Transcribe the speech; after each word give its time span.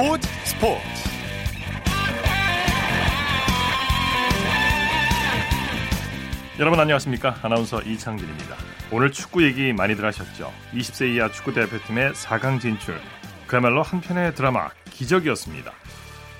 스포츠 0.00 0.28
스포츠. 0.46 0.80
여러분 6.58 6.80
안녕하십니까? 6.80 7.38
아나운서 7.42 7.82
이창진입니다. 7.82 8.56
오늘 8.90 9.12
축구 9.12 9.44
얘기 9.44 9.74
많이들 9.74 10.02
하셨죠? 10.06 10.50
20세 10.72 11.14
이하 11.14 11.30
축구 11.30 11.52
대표팀의 11.52 12.12
4강 12.12 12.62
진출 12.62 12.98
그야말로 13.46 13.82
한편의 13.82 14.34
드라마 14.36 14.70
기적이었습니다. 14.86 15.70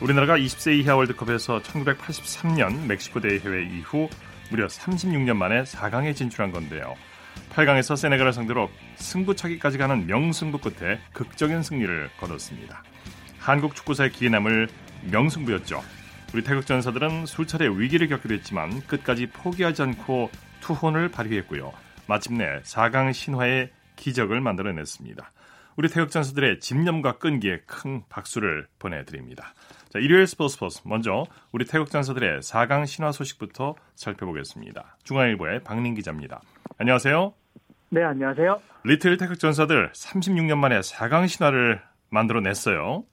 우리나라가 0.00 0.38
20세 0.38 0.78
이하 0.78 0.96
월드컵에서 0.96 1.60
1983년 1.60 2.86
멕시코 2.86 3.20
대회회 3.20 3.64
이후 3.64 4.08
무려 4.50 4.68
36년 4.68 5.36
만에 5.36 5.64
4강에 5.64 6.16
진출한 6.16 6.50
건데요. 6.50 6.94
8강에서 7.50 7.94
세네갈을 7.94 8.32
상대로 8.32 8.70
승부차기까지 8.96 9.76
가는 9.76 10.06
명승부 10.06 10.60
끝에 10.60 10.98
극적인 11.12 11.62
승리를 11.62 12.08
거뒀습니다. 12.18 12.84
한국 13.50 13.74
축구사의 13.74 14.12
기에 14.12 14.28
남을 14.28 14.68
명승부였죠. 15.10 15.82
우리 16.32 16.44
태극 16.44 16.66
전사들은 16.66 17.26
술차례 17.26 17.66
위기를 17.66 18.06
겪기도 18.06 18.34
했지만 18.34 18.80
끝까지 18.86 19.26
포기하지 19.26 19.82
않고 19.82 20.30
투혼을 20.60 21.08
발휘했고요. 21.10 21.72
마침내 22.06 22.60
4강 22.62 23.12
신화의 23.12 23.70
기적을 23.96 24.40
만들어냈습니다. 24.40 25.32
우리 25.74 25.88
태극 25.88 26.12
전사들의 26.12 26.60
집념과 26.60 27.18
끈기에 27.18 27.62
큰 27.66 28.02
박수를 28.08 28.68
보내드립니다. 28.78 29.52
자, 29.88 29.98
일요일 29.98 30.28
스포츠 30.28 30.54
스포츠 30.54 30.82
먼저 30.84 31.24
우리 31.50 31.64
태극 31.64 31.90
전사들의 31.90 32.42
4강 32.42 32.86
신화 32.86 33.10
소식부터 33.10 33.74
살펴보겠습니다. 33.96 34.96
중앙일보의 35.02 35.64
박민 35.64 35.94
기자입니다. 35.96 36.40
안녕하세요. 36.78 37.34
네, 37.88 38.04
안녕하세요. 38.04 38.60
리틀 38.84 39.16
태극 39.16 39.40
전사들 39.40 39.90
36년 39.90 40.56
만에 40.56 40.78
4강 40.78 41.26
신화를 41.26 41.82
만들어냈어요. 42.10 43.04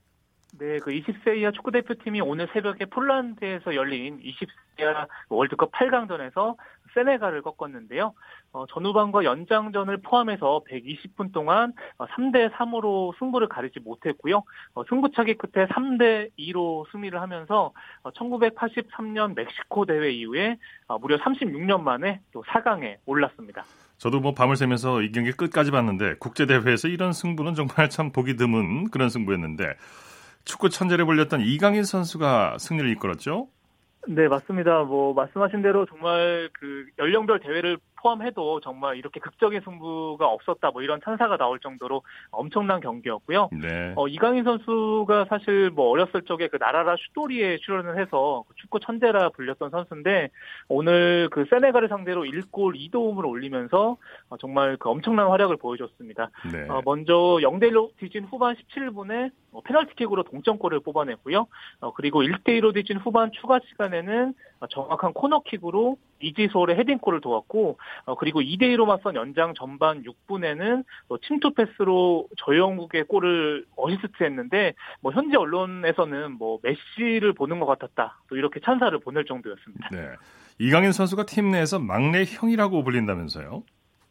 네, 0.54 0.80
그 0.80 0.92
20세 0.92 1.38
이하 1.38 1.52
축구 1.52 1.72
대표팀이 1.72 2.22
오늘 2.22 2.48
새벽에 2.54 2.86
폴란드에서 2.86 3.76
열린 3.76 4.20
20세 4.20 4.48
이하 4.80 5.08
월드컵 5.30 5.72
8강전에서 5.72 6.56
세네갈을 6.94 7.42
꺾었는데요. 7.44 8.14
어, 8.54 8.66
전후반과 8.68 9.24
연장전을 9.24 9.98
포함해서 9.98 10.62
120분 10.70 11.32
동안 11.32 11.74
3대 11.98 12.48
어, 12.48 12.56
3으로 12.56 13.18
승부를 13.20 13.48
가리지 13.48 13.80
못했고요. 13.82 14.44
어, 14.74 14.84
승부차기 14.86 15.36
끝에 15.36 15.68
3대 15.68 16.32
2로 16.40 16.90
승리를 16.92 17.20
하면서 17.20 17.72
1983년 18.04 19.32
어, 19.32 19.34
멕시코 19.36 19.86
대회 19.86 20.10
이후에 20.12 20.58
어, 20.88 20.98
무려 20.98 21.18
36년 21.18 21.82
만에 21.82 22.22
또 22.32 22.42
4강에 22.44 22.98
올랐습니다. 23.06 23.64
저도 23.98 24.20
뭐 24.20 24.34
밤을 24.34 24.56
새면서 24.56 25.02
이 25.02 25.12
경기 25.12 25.32
끝까지 25.32 25.72
봤는데 25.72 26.16
국제 26.20 26.46
대회에서 26.46 26.88
이런 26.88 27.14
승부는 27.14 27.56
정말 27.56 27.90
참 27.90 28.12
보기 28.12 28.36
드문 28.36 28.90
그런 28.90 29.10
승부였는데 29.10 29.76
축구 30.48 30.70
천재를 30.70 31.06
불렸던 31.06 31.42
이강인 31.42 31.84
선수가 31.84 32.58
승리를 32.58 32.90
이끌었죠. 32.92 33.50
네, 34.08 34.30
맞습니다. 34.30 34.84
뭐 34.84 35.14
말씀하신 35.14 35.62
대로 35.62 35.86
정말 35.86 36.50
그 36.54 36.86
연령별 36.98 37.42
대회를 37.42 37.78
포함해도 38.02 38.62
정말 38.62 38.98
이렇게 38.98 39.20
극적인 39.20 39.62
승부가 39.62 40.28
없었다 40.28 40.72
뭐 40.72 40.82
이런 40.82 41.00
찬사가 41.04 41.38
나올 41.38 41.60
정도로 41.60 42.04
엄청난 42.32 42.80
경기였고요. 42.80 43.50
네. 43.52 43.94
어, 43.96 44.08
이강인 44.08 44.44
선수가 44.44 45.26
사실 45.30 45.70
뭐 45.70 45.90
어렸을 45.90 46.24
적에 46.24 46.48
그 46.48 46.58
나라라 46.58 46.96
슈토리에 46.98 47.58
출연을 47.58 48.00
해서 48.00 48.44
그 48.48 48.56
축구 48.56 48.80
천재라 48.80 49.30
불렸던 49.30 49.70
선수인데 49.70 50.30
오늘 50.68 51.30
그 51.32 51.46
세네갈을 51.50 51.90
상대로 51.90 52.24
1골 52.24 52.76
2도움을 52.92 53.26
올리면서 53.26 53.98
어, 54.30 54.38
정말 54.38 54.78
그 54.78 54.90
엄청난 54.90 55.28
활약을 55.28 55.58
보여줬습니다. 55.58 56.30
네. 56.52 56.68
어, 56.70 56.82
먼저 56.86 57.14
0대 57.14 57.72
1로 57.72 57.92
뒤진 57.98 58.26
후반 58.26 58.56
17분에 58.56 59.32
어, 59.52 59.62
페널티킥으로 59.62 60.24
동점골을 60.24 60.82
뽑아냈고요. 60.82 61.48
어, 61.82 61.94
그리고 61.94 62.22
1대 62.22 62.60
1로 62.60 62.74
뒤진 62.74 62.98
후반 62.98 63.32
추가 63.32 63.60
시간에는 63.68 64.34
어, 64.57 64.57
정확한 64.70 65.14
코너킥으로 65.14 65.98
이지솔의 66.20 66.78
헤딩골을 66.78 67.22
도왔고 67.22 67.78
어, 68.06 68.16
그리고 68.16 68.42
2대2로 68.42 68.86
맞선 68.86 69.16
연장 69.16 69.54
전반 69.54 70.04
6분에는 70.04 70.84
또 71.08 71.18
침투 71.20 71.54
패스로 71.54 72.28
저영국의 72.38 73.04
골을 73.06 73.66
어시스트했는데 73.76 74.74
뭐 75.02 75.12
현지 75.12 75.38
언론에서는 75.38 76.32
뭐 76.34 76.60
메시를 76.64 77.34
보는 77.34 77.60
것 77.60 77.66
같았다 77.66 78.20
또 78.30 78.36
이렇게 78.36 78.60
찬사를 78.60 78.98
보낼 79.00 79.26
정도였습니다. 79.26 79.90
네. 79.92 80.10
이강인 80.60 80.92
선수가 80.92 81.28
팀 81.28 81.52
내에서 81.52 81.78
막내 81.78 82.24
형이라고 82.26 82.84
불린다면서요? 82.84 83.64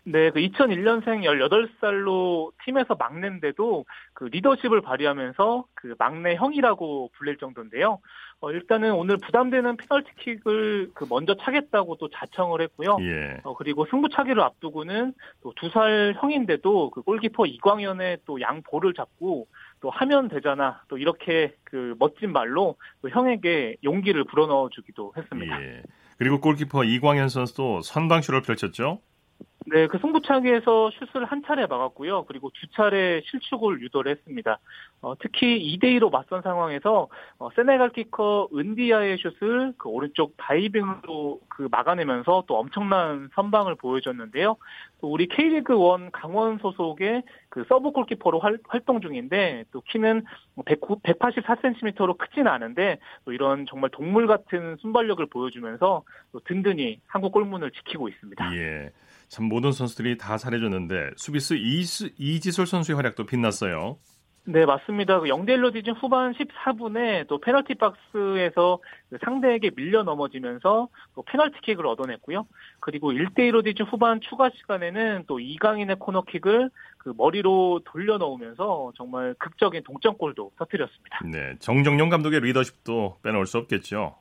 네, 0.08 0.30
그 0.30 0.38
2001년생 0.38 1.24
18살로 1.24 2.52
팀에서 2.64 2.94
막내인데도 2.94 3.84
그 4.14 4.24
리더십을 4.24 4.80
발휘하면서 4.80 5.64
그 5.74 5.96
막내 5.98 6.36
형이라고 6.36 7.10
불릴 7.18 7.38
정도인데요. 7.38 7.98
어, 8.40 8.52
일단은 8.52 8.92
오늘 8.92 9.16
부담되는 9.16 9.76
페널티킥을 9.76 10.90
그 10.94 11.06
먼저 11.08 11.34
차겠다고 11.34 11.96
또 11.96 12.08
자청을 12.08 12.60
했고요. 12.60 12.98
예. 13.00 13.40
어, 13.42 13.54
그리고 13.56 13.84
승부차기를 13.90 14.40
앞두고는 14.42 15.12
또 15.42 15.52
두 15.56 15.70
살 15.70 16.14
형인데도 16.20 16.90
그 16.90 17.02
골키퍼 17.02 17.46
이광현의 17.46 18.18
또 18.26 18.40
양볼을 18.40 18.94
잡고 18.94 19.48
또 19.80 19.90
하면 19.90 20.28
되잖아. 20.28 20.82
또 20.86 20.98
이렇게 20.98 21.54
그 21.64 21.96
멋진 21.98 22.30
말로 22.32 22.76
또 23.02 23.08
형에게 23.08 23.76
용기를 23.82 24.22
불어넣어 24.24 24.68
주기도 24.70 25.12
했습니다. 25.16 25.60
예. 25.62 25.82
그리고 26.18 26.40
골키퍼 26.40 26.84
이광현 26.84 27.28
선수도 27.28 27.80
선방쇼를 27.82 28.42
펼쳤죠. 28.42 29.00
네, 29.68 29.88
그 29.88 29.98
승부차기에서 29.98 30.92
슛을 31.12 31.24
한 31.24 31.42
차례 31.44 31.66
막았고요. 31.66 32.24
그리고 32.26 32.50
두 32.50 32.68
차례 32.68 33.20
실축을 33.22 33.82
유도를 33.82 34.12
했습니다. 34.12 34.58
어, 35.00 35.14
특히 35.18 35.76
2대2로 35.76 36.10
맞선 36.10 36.42
상황에서 36.42 37.08
어, 37.38 37.48
세네갈 37.56 37.90
키커 37.90 38.48
은디아의 38.54 39.18
슛을 39.18 39.74
그 39.76 39.88
오른쪽 39.88 40.36
다이빙으로 40.36 41.40
그 41.48 41.68
막아내면서 41.70 42.44
또 42.46 42.58
엄청난 42.58 43.28
선방을 43.34 43.74
보여줬는데요. 43.74 44.56
또 45.00 45.12
우리 45.12 45.26
K리그 45.26 45.74
1 45.74 46.10
강원 46.12 46.58
소속의 46.58 47.24
그 47.48 47.64
서브 47.68 47.90
골키퍼로 47.90 48.38
활, 48.38 48.58
활동 48.68 49.00
중인데 49.00 49.64
또 49.72 49.80
키는 49.80 50.24
1 50.64 50.76
184cm로 50.76 52.16
크진 52.18 52.46
않은데 52.46 52.98
또 53.24 53.32
이런 53.32 53.66
정말 53.66 53.90
동물 53.90 54.28
같은 54.28 54.76
순발력을 54.76 55.26
보여주면서 55.26 56.04
또 56.30 56.40
든든히 56.40 57.00
한국 57.08 57.32
골문을 57.32 57.72
지키고 57.72 58.08
있습니다. 58.08 58.56
예. 58.56 58.92
참 59.28 59.46
모든 59.46 59.72
선수들이 59.72 60.18
다 60.18 60.36
잘해줬는데 60.36 61.12
수비수 61.16 61.56
이스, 61.56 62.10
이지솔 62.18 62.66
선수의 62.66 62.96
활약도 62.96 63.26
빛났어요. 63.26 63.98
네, 64.48 64.64
맞습니다. 64.64 65.18
그 65.18 65.26
0대1로 65.26 65.72
뒤진 65.72 65.92
후반 65.94 66.32
14분에 66.32 67.26
또 67.26 67.40
페널티 67.40 67.74
박스에서 67.74 68.78
그 69.10 69.18
상대에게 69.24 69.70
밀려 69.74 70.04
넘어지면서 70.04 70.88
또 71.16 71.22
페널티킥을 71.22 71.84
얻어냈고요. 71.84 72.46
그리고 72.78 73.10
1대1로 73.10 73.64
뒤진 73.64 73.86
후반 73.86 74.20
추가 74.20 74.48
시간에는 74.50 75.24
또 75.26 75.40
이강인의 75.40 75.96
코너킥을 75.98 76.70
그 76.98 77.12
머리로 77.16 77.80
돌려 77.84 78.18
넣으면서 78.18 78.92
정말 78.96 79.34
극적인 79.40 79.82
동점골도 79.82 80.52
터뜨렸습니다. 80.56 81.18
네, 81.24 81.56
정정용 81.58 82.08
감독의 82.08 82.38
리더십도 82.40 83.18
빼놓을 83.24 83.46
수 83.46 83.58
없겠죠. 83.58 84.14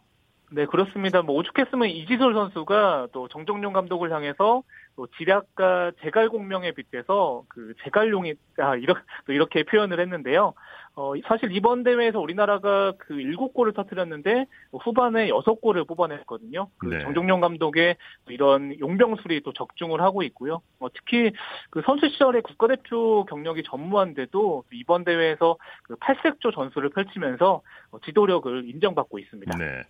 네, 0.52 0.66
그렇습니다. 0.66 1.22
뭐 1.22 1.36
오죽했으면 1.36 1.90
이지솔 1.90 2.34
선수가 2.34 3.10
또 3.12 3.28
정정용 3.28 3.74
감독을 3.74 4.12
향해서 4.12 4.64
또 4.96 5.08
지략가 5.18 5.92
제갈공명에 6.02 6.72
빗대서 6.72 7.44
그 7.50 7.74
제갈용이 7.84 8.36
아 8.58 8.76
이렇게 8.76 9.02
또 9.26 9.34
이렇게 9.34 9.64
표현을 9.64 10.00
했는데요. 10.00 10.54
어 10.96 11.14
사실 11.28 11.52
이번 11.52 11.84
대회에서 11.84 12.20
우리나라가 12.20 12.94
그 12.98 13.16
7골을 13.16 13.76
터뜨렸는데 13.76 14.46
후반에 14.72 15.30
6골을 15.30 15.86
뽑아냈거든요. 15.88 16.70
그 16.78 16.88
네. 16.88 17.02
정종용 17.02 17.42
감독의 17.42 17.98
이런 18.30 18.80
용병술이 18.80 19.42
또 19.42 19.52
적중을 19.52 20.02
하고 20.02 20.24
있고요. 20.24 20.62
어, 20.80 20.88
특히 20.94 21.34
그 21.70 21.82
선수 21.86 22.08
시절에 22.08 22.40
국가대표 22.42 23.26
경력이 23.26 23.64
전무한데도 23.64 24.64
이번 24.72 25.04
대회에서 25.04 25.58
그 25.84 25.96
8색조 25.96 26.56
전술을 26.56 26.92
펼치면서 26.92 27.62
어, 27.92 28.00
지도력을 28.06 28.70
인정받고 28.70 29.20
있습니다. 29.20 29.58
네. 29.58 29.82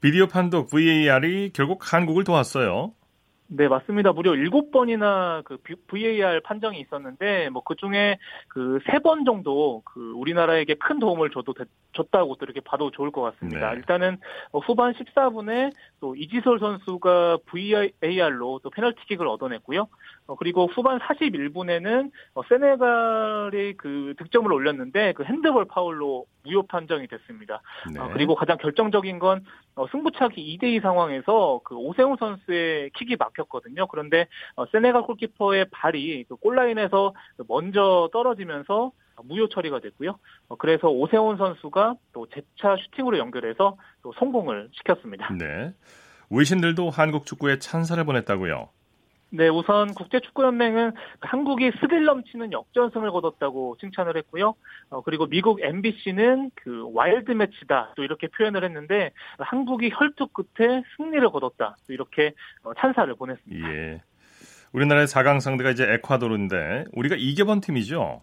비디오 0.00 0.26
판독 0.26 0.70
VAR이 0.70 1.50
결국 1.52 1.92
한국을 1.92 2.24
도왔어요. 2.24 2.92
네, 3.52 3.66
맞습니다. 3.66 4.12
무려 4.12 4.30
7번이나 4.32 5.42
그 5.44 5.58
VAR 5.88 6.40
판정이 6.42 6.78
있었는데, 6.80 7.50
뭐, 7.50 7.62
그 7.64 7.74
중에 7.74 8.16
그세번 8.46 9.24
정도 9.24 9.82
그 9.84 10.12
우리나라에게 10.14 10.74
큰 10.74 11.00
도움을 11.00 11.30
줘도, 11.30 11.52
줬다고 11.92 12.36
또 12.36 12.44
이렇게 12.44 12.60
봐도 12.60 12.90
좋을 12.90 13.10
것 13.10 13.22
같습니다. 13.22 13.70
네. 13.70 13.76
일단은 13.76 14.18
어, 14.52 14.58
후반 14.60 14.92
14분에 14.92 15.72
또 16.00 16.14
이지솔 16.14 16.60
선수가 16.60 17.38
VAR로 17.46 18.60
또 18.62 18.70
페널티킥을 18.70 19.26
얻어냈고요. 19.26 19.88
어, 20.26 20.36
그리고 20.36 20.66
후반 20.66 20.98
41분에는 21.00 22.10
어, 22.34 22.42
세네갈이 22.48 23.74
그 23.76 24.14
득점을 24.18 24.52
올렸는데 24.52 25.12
그 25.14 25.24
핸드볼 25.24 25.66
파울로 25.66 26.26
무효 26.44 26.62
판정이 26.62 27.06
됐습니다. 27.08 27.60
네. 27.92 28.00
그리고 28.12 28.34
가장 28.34 28.56
결정적인 28.58 29.18
건 29.18 29.44
승부차기 29.90 30.58
2대2 30.58 30.82
상황에서 30.82 31.60
그 31.64 31.74
오세훈 31.74 32.16
선수의 32.18 32.90
킥이 32.94 33.16
막혀 33.16 33.39
잡혔거든요. 33.40 33.86
그런데 33.88 34.26
어, 34.56 34.66
세네갈 34.66 35.02
골키퍼의 35.02 35.66
발이 35.70 36.24
그 36.28 36.36
골라인에서 36.36 37.14
먼저 37.48 38.08
떨어지면서 38.12 38.92
무효 39.24 39.48
처리가 39.48 39.80
됐고요. 39.80 40.18
어, 40.48 40.56
그래서 40.56 40.88
오세훈 40.88 41.36
선수가 41.36 41.96
또 42.12 42.26
재차 42.28 42.76
슈팅으로 42.76 43.18
연결해서 43.18 43.76
또 44.02 44.12
성공을 44.18 44.70
시켰습니다. 44.72 45.32
네. 45.34 45.72
외신들도 46.30 46.90
한국 46.90 47.26
축구에 47.26 47.58
찬사를 47.58 48.02
보냈다고요. 48.04 48.68
네, 49.32 49.48
우선 49.48 49.94
국제축구연맹은 49.94 50.92
한국이 51.20 51.70
스릴 51.80 52.04
넘치는 52.04 52.52
역전승을 52.52 53.10
거뒀다고 53.12 53.76
칭찬을 53.80 54.16
했고요. 54.16 54.54
어, 54.90 55.02
그리고 55.02 55.26
미국 55.26 55.60
NBC는 55.62 56.50
그 56.54 56.90
wild 56.92 57.30
match다 57.30 57.92
또 57.96 58.02
이렇게 58.02 58.26
표현을 58.26 58.64
했는데 58.64 59.12
한국이 59.38 59.90
혈투 59.92 60.28
끝에 60.28 60.82
승리를 60.96 61.28
거뒀다 61.30 61.76
또 61.86 61.92
이렇게 61.92 62.34
어, 62.64 62.72
찬사를 62.74 63.14
보냈습니다. 63.14 63.72
예. 63.72 64.02
우리나라의 64.72 65.06
4강 65.06 65.40
상대가 65.40 65.70
이제 65.70 65.84
에콰도르인데 65.84 66.86
우리가 66.92 67.16
이겨본 67.18 67.60
팀이죠. 67.60 68.22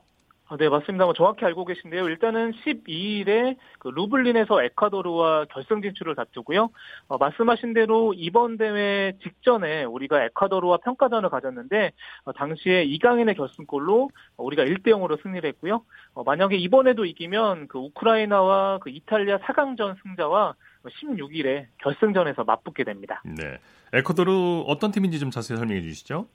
아, 0.50 0.56
네, 0.56 0.70
맞습니다. 0.70 1.04
뭐 1.04 1.14
정확히 1.14 1.44
알고 1.44 1.66
계신데요. 1.66 2.08
일단은 2.08 2.54
12일에 2.54 3.58
그 3.80 3.90
루블린에서 3.90 4.64
에콰도르와 4.64 5.46
결승 5.52 5.82
진출을 5.82 6.16
다투고요. 6.16 6.70
어, 7.10 7.18
말씀하신 7.18 7.74
대로 7.74 8.14
이번 8.16 8.58
대회 8.58 9.12
직전에 9.22 9.84
우리가 9.84 10.24
에콰도르와 10.26 10.78
평가전을 10.78 11.30
가졌는데 11.30 11.92
어, 12.24 12.32
당시에 12.32 12.84
이강인의 12.84 13.36
결승골로 13.36 14.10
우리가 14.38 14.64
1대 14.64 14.88
0으로 14.88 15.22
승리를 15.22 15.48
했고요. 15.50 15.84
어, 16.14 16.24
만약에 16.24 16.56
이번에도 16.56 17.04
이기면 17.04 17.68
그 17.68 17.80
우크라이나와 17.80 18.80
그 18.80 18.90
이탈리아 18.90 19.40
4강전 19.40 20.02
승자와 20.02 20.56
16일에 20.86 21.66
결승전에서 21.80 22.46
맞붙게 22.46 22.86
됩니다. 22.86 23.22
네. 23.26 23.58
에콰도르 23.92 24.64
어떤 24.68 24.92
팀인지 24.92 25.20
좀 25.20 25.30
자세히 25.30 25.58
설명해 25.58 25.82
주시죠. 25.82 26.28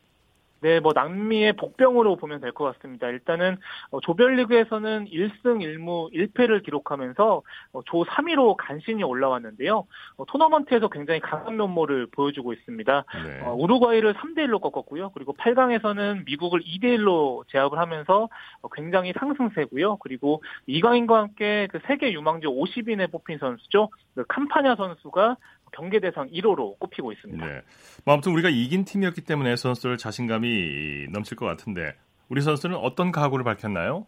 네, 0.63 0.79
뭐 0.79 0.93
남미의 0.95 1.55
복병으로 1.55 2.17
보면 2.17 2.41
될 2.41 2.53
것 2.53 2.65
같습니다. 2.75 3.09
일단은 3.09 3.57
어, 3.91 4.01
조별리그에서는 4.01 5.07
1승 5.07 5.43
1무 5.45 6.13
1패를 6.13 6.63
기록하면서 6.63 7.43
어, 7.73 7.81
조 7.87 8.05
3위로 8.05 8.55
간신히 8.57 9.03
올라왔는데요. 9.03 9.87
어, 10.17 10.25
토너먼트에서 10.27 10.89
굉장히 10.89 11.21
강한 11.21 11.57
면모를 11.57 12.07
보여주고 12.13 12.53
있습니다. 12.53 13.05
네. 13.25 13.41
우루과이를 13.51 14.15
3대 14.15 14.47
1로 14.47 14.61
꺾었고요. 14.61 15.11
그리고 15.11 15.35
8강에서는 15.35 16.25
미국을 16.27 16.61
2대 16.61 16.85
1로 16.99 17.45
제압을 17.49 17.79
하면서 17.79 18.29
굉장히 18.75 19.13
상승세고요. 19.19 19.97
그리고 19.97 20.43
이강인과 20.67 21.19
함께 21.19 21.69
그 21.73 21.81
세계 21.87 22.13
유망주 22.13 22.49
50인에 22.49 23.11
뽑힌 23.11 23.39
선수죠. 23.39 23.89
그 24.15 24.25
캄파냐 24.29 24.77
선수가 24.77 25.37
경계 25.73 26.01
대상 26.01 26.29
1호로 26.29 26.79
꼽히고 26.79 27.13
있습니다. 27.13 27.45
네. 27.45 27.61
뭐 28.05 28.15
아무튼 28.15 28.33
우리가 28.33 28.49
이긴 28.49 28.85
팀이었기 28.85 29.23
때문에 29.23 29.57
선수들 29.57 29.97
자신감이 29.99 31.09
넘칠 31.11 31.37
것 31.37 31.47
같은데 31.47 31.95
우리 32.29 32.41
선수는 32.41 32.77
어떤 32.77 33.13
각오를 33.13 33.45
밝혔나요? 33.45 34.07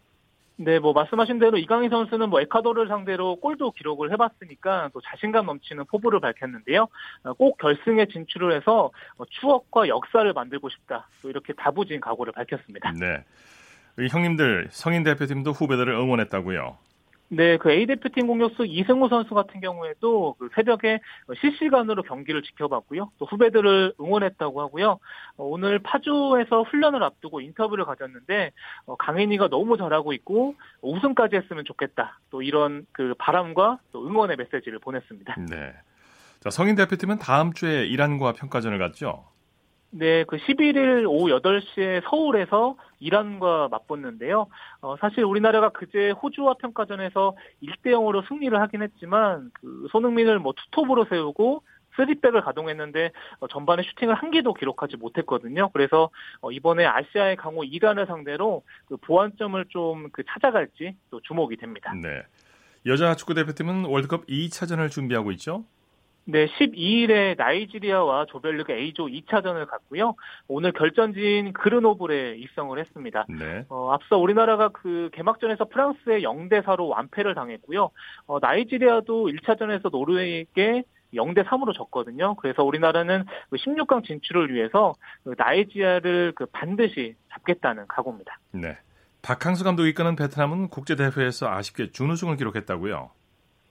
네, 0.56 0.78
뭐 0.78 0.92
말씀하신 0.92 1.40
대로 1.40 1.58
이강인 1.58 1.90
선수는 1.90 2.30
뭐 2.30 2.40
에콰도르를 2.40 2.86
상대로 2.88 3.36
골도 3.36 3.72
기록을 3.72 4.12
해봤으니까 4.12 4.90
또 4.92 5.00
자신감 5.00 5.46
넘치는 5.46 5.86
포부를 5.86 6.20
밝혔는데요. 6.20 6.86
어, 7.24 7.32
꼭 7.32 7.58
결승에 7.58 8.06
진출을 8.06 8.54
해서 8.56 8.92
어, 9.16 9.24
추억과 9.26 9.88
역사를 9.88 10.32
만들고 10.32 10.68
싶다. 10.68 11.08
또 11.22 11.28
이렇게 11.28 11.52
다부진 11.54 12.00
각오를 12.00 12.32
밝혔습니다. 12.32 12.92
네, 12.92 13.24
형님들 14.08 14.68
성인 14.70 15.02
대표팀도 15.02 15.50
후배들을 15.50 15.92
응원했다고요. 15.92 16.78
네, 17.36 17.56
그 17.56 17.70
A 17.70 17.86
대표팀 17.86 18.26
공격수 18.26 18.64
이승우 18.66 19.08
선수 19.08 19.34
같은 19.34 19.60
경우에도 19.60 20.36
그 20.38 20.48
새벽에 20.54 21.00
실시간으로 21.40 22.02
경기를 22.02 22.42
지켜봤고요. 22.42 23.10
또 23.18 23.26
후배들을 23.26 23.94
응원했다고 24.00 24.60
하고요. 24.60 24.98
어, 25.36 25.44
오늘 25.44 25.80
파주에서 25.80 26.62
훈련을 26.62 27.02
앞두고 27.02 27.40
인터뷰를 27.40 27.84
가졌는데 27.84 28.52
어, 28.86 28.96
강인이가 28.96 29.48
너무 29.48 29.76
잘하고 29.76 30.12
있고 30.12 30.54
우승까지 30.82 31.36
했으면 31.36 31.64
좋겠다. 31.64 32.20
또 32.30 32.42
이런 32.42 32.86
그 32.92 33.14
바람과 33.18 33.80
또 33.92 34.06
응원의 34.06 34.36
메시지를 34.36 34.78
보냈습니다. 34.78 35.36
네. 35.50 35.72
자, 36.40 36.50
성인 36.50 36.76
대표팀은 36.76 37.18
다음 37.18 37.52
주에 37.52 37.86
이란과 37.86 38.34
평가전을 38.34 38.78
갖죠. 38.78 39.24
네, 39.96 40.24
그 40.24 40.36
11일 40.36 41.06
오후 41.08 41.28
8시에 41.28 42.02
서울에서 42.08 42.76
이란과 42.98 43.68
맞붙는데요. 43.70 44.48
어, 44.80 44.96
사실 44.96 45.22
우리나라가 45.24 45.68
그제 45.68 46.10
호주와 46.10 46.54
평가전에서 46.54 47.36
1대 47.62 47.92
0으로 47.92 48.26
승리를 48.26 48.60
하긴 48.60 48.82
했지만 48.82 49.50
그 49.54 49.86
손흥민을 49.92 50.40
뭐 50.40 50.52
투톱으로 50.52 51.04
세우고 51.04 51.62
쓰리백을 51.96 52.40
가동했는데 52.40 53.12
어, 53.38 53.46
전반에 53.46 53.84
슈팅을 53.84 54.16
한 54.16 54.32
개도 54.32 54.54
기록하지 54.54 54.96
못했거든요. 54.96 55.70
그래서 55.72 56.10
어, 56.40 56.50
이번에 56.50 56.84
아시아의 56.84 57.36
강호 57.36 57.62
이란을 57.62 58.06
상대로 58.06 58.64
그 58.86 58.96
보완점을 58.96 59.64
좀 59.68 60.08
그 60.12 60.22
찾아갈지 60.28 60.96
또 61.10 61.20
주목이 61.20 61.56
됩니다. 61.56 61.92
네. 61.94 62.22
여자 62.86 63.14
축구 63.14 63.34
대표팀은 63.34 63.84
월드컵 63.84 64.26
2차전을 64.26 64.90
준비하고 64.90 65.30
있죠? 65.32 65.64
네, 66.26 66.46
12일에 66.46 67.36
나이지리아와 67.36 68.26
조별리그 68.26 68.72
A조 68.72 69.06
2차전을 69.06 69.66
갔고요. 69.66 70.14
오늘 70.48 70.72
결전지인 70.72 71.52
그르노블에 71.52 72.36
입성을 72.36 72.78
했습니다. 72.78 73.26
네. 73.28 73.64
어, 73.68 73.90
앞서 73.92 74.16
우리나라가 74.16 74.68
그 74.68 75.10
개막전에서 75.12 75.66
프랑스에 75.66 76.20
0대 76.20 76.62
4로 76.64 76.88
완패를 76.88 77.34
당했고요. 77.34 77.90
어, 78.26 78.38
나이지리아도 78.40 79.28
1차전에서 79.28 79.90
노르웨이에게 79.90 80.84
0대 81.12 81.44
3으로 81.44 81.74
졌거든요. 81.74 82.34
그래서 82.36 82.64
우리나라는 82.64 83.24
그 83.50 83.56
16강 83.56 84.04
진출을 84.04 84.52
위해서 84.52 84.94
그 85.22 85.34
나이지리아를 85.36 86.32
그 86.34 86.46
반드시 86.46 87.14
잡겠다는 87.32 87.86
각오입니다. 87.86 88.38
네. 88.52 88.78
박항수 89.22 89.64
감독이 89.64 89.90
이끄는 89.90 90.16
베트남은 90.16 90.68
국제 90.68 90.96
대회에서 90.96 91.48
아쉽게 91.48 91.92
준우승을 91.92 92.36
기록했다고요. 92.36 93.10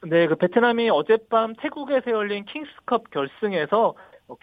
네, 0.05 0.27
그 0.27 0.35
베트남이 0.35 0.89
어젯밤 0.89 1.53
태국에서 1.55 2.11
열린 2.11 2.45
킹스컵 2.45 3.09
결승에서 3.11 3.95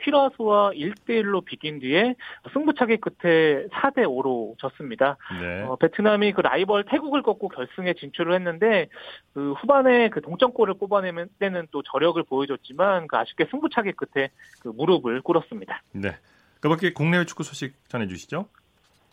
퀴라스와 0.03 0.73
1대1로 0.73 1.45
비긴 1.45 1.81
뒤에 1.81 2.15
승부차기 2.53 2.99
끝에 2.99 3.67
4대5로 3.69 4.59
졌습니다. 4.59 5.17
네. 5.41 5.63
어, 5.63 5.77
베트남이 5.77 6.33
그 6.33 6.43
라이벌 6.43 6.85
태국을 6.85 7.23
꺾고 7.23 7.49
결승에 7.49 7.95
진출을 7.95 8.35
했는데 8.35 8.89
그 9.33 9.53
후반에 9.53 10.11
그 10.11 10.21
동점골을 10.21 10.75
뽑아내는 10.75 11.29
때는 11.39 11.67
또 11.71 11.83
저력을 11.83 12.23
보여줬지만 12.23 13.09
그 13.09 13.17
아쉽게 13.17 13.47
승부차기 13.51 13.93
끝에 13.93 14.31
그 14.61 14.69
무릎을 14.69 15.23
꿇었습니다. 15.23 15.83
네. 15.93 16.17
그 16.61 16.69
밖에 16.69 16.93
국내외 16.93 17.25
축구 17.25 17.43
소식 17.43 17.75
전해주시죠. 17.89 18.47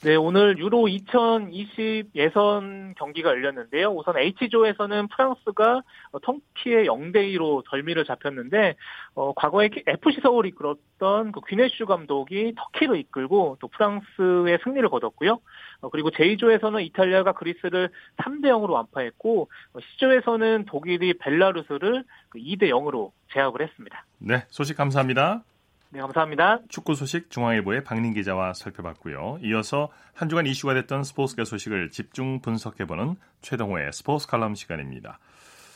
네, 0.03 0.15
오늘 0.15 0.59
유로 0.59 0.87
2020 0.87 2.11
예선 2.13 2.93
경기가 2.99 3.29
열렸는데요. 3.29 3.89
우선 3.89 4.15
H조에서는 4.15 5.07
프랑스가 5.07 5.81
터키의 6.21 6.87
0대 6.87 7.15
2로 7.33 7.63
덜미를 7.67 8.05
잡혔는데, 8.05 8.75
어, 9.15 9.33
과거에 9.33 9.71
FC 9.87 10.21
서울이 10.21 10.49
이끌었던 10.49 11.31
그 11.31 11.41
귀네슈 11.49 11.87
감독이 11.87 12.53
터키를 12.55 12.97
이끌고 12.97 13.57
또 13.59 13.67
프랑스의 13.69 14.59
승리를 14.63 14.87
거뒀고요. 14.87 15.39
어, 15.81 15.89
그리고 15.89 16.11
J조에서는 16.11 16.83
이탈리아가 16.83 17.31
그리스를 17.31 17.89
3대 18.17 18.49
0으로 18.49 18.69
완파했고, 18.73 19.49
어, 19.73 19.79
C조에서는 19.79 20.65
독일이 20.67 21.15
벨라루스를 21.15 22.03
2대 22.35 22.69
0으로 22.69 23.09
그 23.09 23.33
제압을 23.33 23.63
했습니다. 23.63 24.05
네, 24.19 24.45
소식 24.49 24.77
감사합니다. 24.77 25.41
네, 25.89 26.01
감사합니다. 26.01 26.59
축구 26.67 26.95
소식 26.95 27.29
중앙일보의 27.29 27.85
박민 27.85 28.13
기자와 28.13 28.53
살펴봤고요. 28.53 29.39
이어서 29.41 29.89
한 30.13 30.27
주간 30.27 30.45
이슈가 30.45 30.73
됐던 30.73 31.05
스포츠계 31.05 31.45
소식을 31.45 31.91
집중 31.91 32.41
분석해보는 32.41 33.15
최동호의 33.41 33.93
스포츠 33.93 34.27
칼럼 34.27 34.53
시간입니다. 34.53 35.17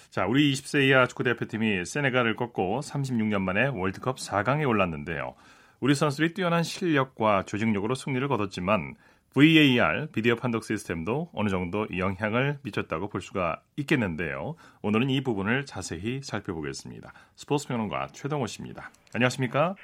자, 0.10 0.25
우리 0.25 0.51
20세 0.51 0.89
이하 0.89 1.08
축구 1.08 1.24
대표팀이 1.24 1.86
세네갈을 1.86 2.36
꺾고 2.36 2.82
36년 2.82 3.41
만에 3.41 3.68
월드컵 3.68 4.18
4강에 4.18 4.68
올랐는데요. 4.68 5.36
우리 5.80 5.96
선수들이 5.96 6.34
뛰어난 6.34 6.63
실력과 6.63 7.44
조직력으로 7.44 7.96
승리를 7.96 8.27
거뒀지만 8.27 8.96
VAR 9.34 10.08
비디오 10.12 10.36
판독 10.36 10.65
시스템도 10.65 11.30
어느 11.34 11.48
정도 11.48 11.88
영향을 11.98 12.60
미쳤다고 12.63 13.08
볼 13.08 13.22
수가 13.22 13.62
있겠는데요. 13.77 14.56
오늘은 14.82 15.10
이 15.10 15.24
부분을 15.24 15.65
자세히 15.65 16.22
살펴보겠습니다. 16.22 17.13
스포츠 17.38 17.70
평론가 17.70 18.08
최동호 18.12 18.46
씨입니다. 18.48 18.91
안녕하십니까? 19.13 19.75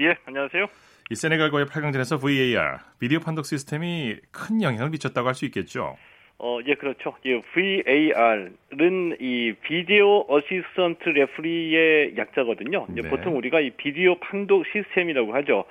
예, 0.00 0.16
안녕하세요. 0.26 0.66
이 1.10 1.14
세네갈과의 1.14 1.66
8강전에서 1.66 2.20
VAR, 2.20 2.78
비디오 2.98 3.20
판독 3.20 3.46
시스템이 3.46 4.16
큰 4.32 4.62
영향을 4.62 4.90
미쳤다고 4.90 5.28
할 5.28 5.34
수 5.34 5.44
있겠죠? 5.46 5.96
어, 6.38 6.58
예, 6.66 6.74
그렇죠. 6.74 7.14
예, 7.26 7.40
VAR은 7.54 9.16
이 9.20 9.52
video 9.62 10.24
assistant 10.28 11.08
referee의 11.10 12.16
약자거든요. 12.16 12.86
네. 12.88 13.02
보통 13.08 13.36
우리가 13.36 13.60
이 13.60 13.70
비디오 13.70 14.16
판독 14.18 14.64
시스템이라고 14.72 15.32
하죠. 15.36 15.64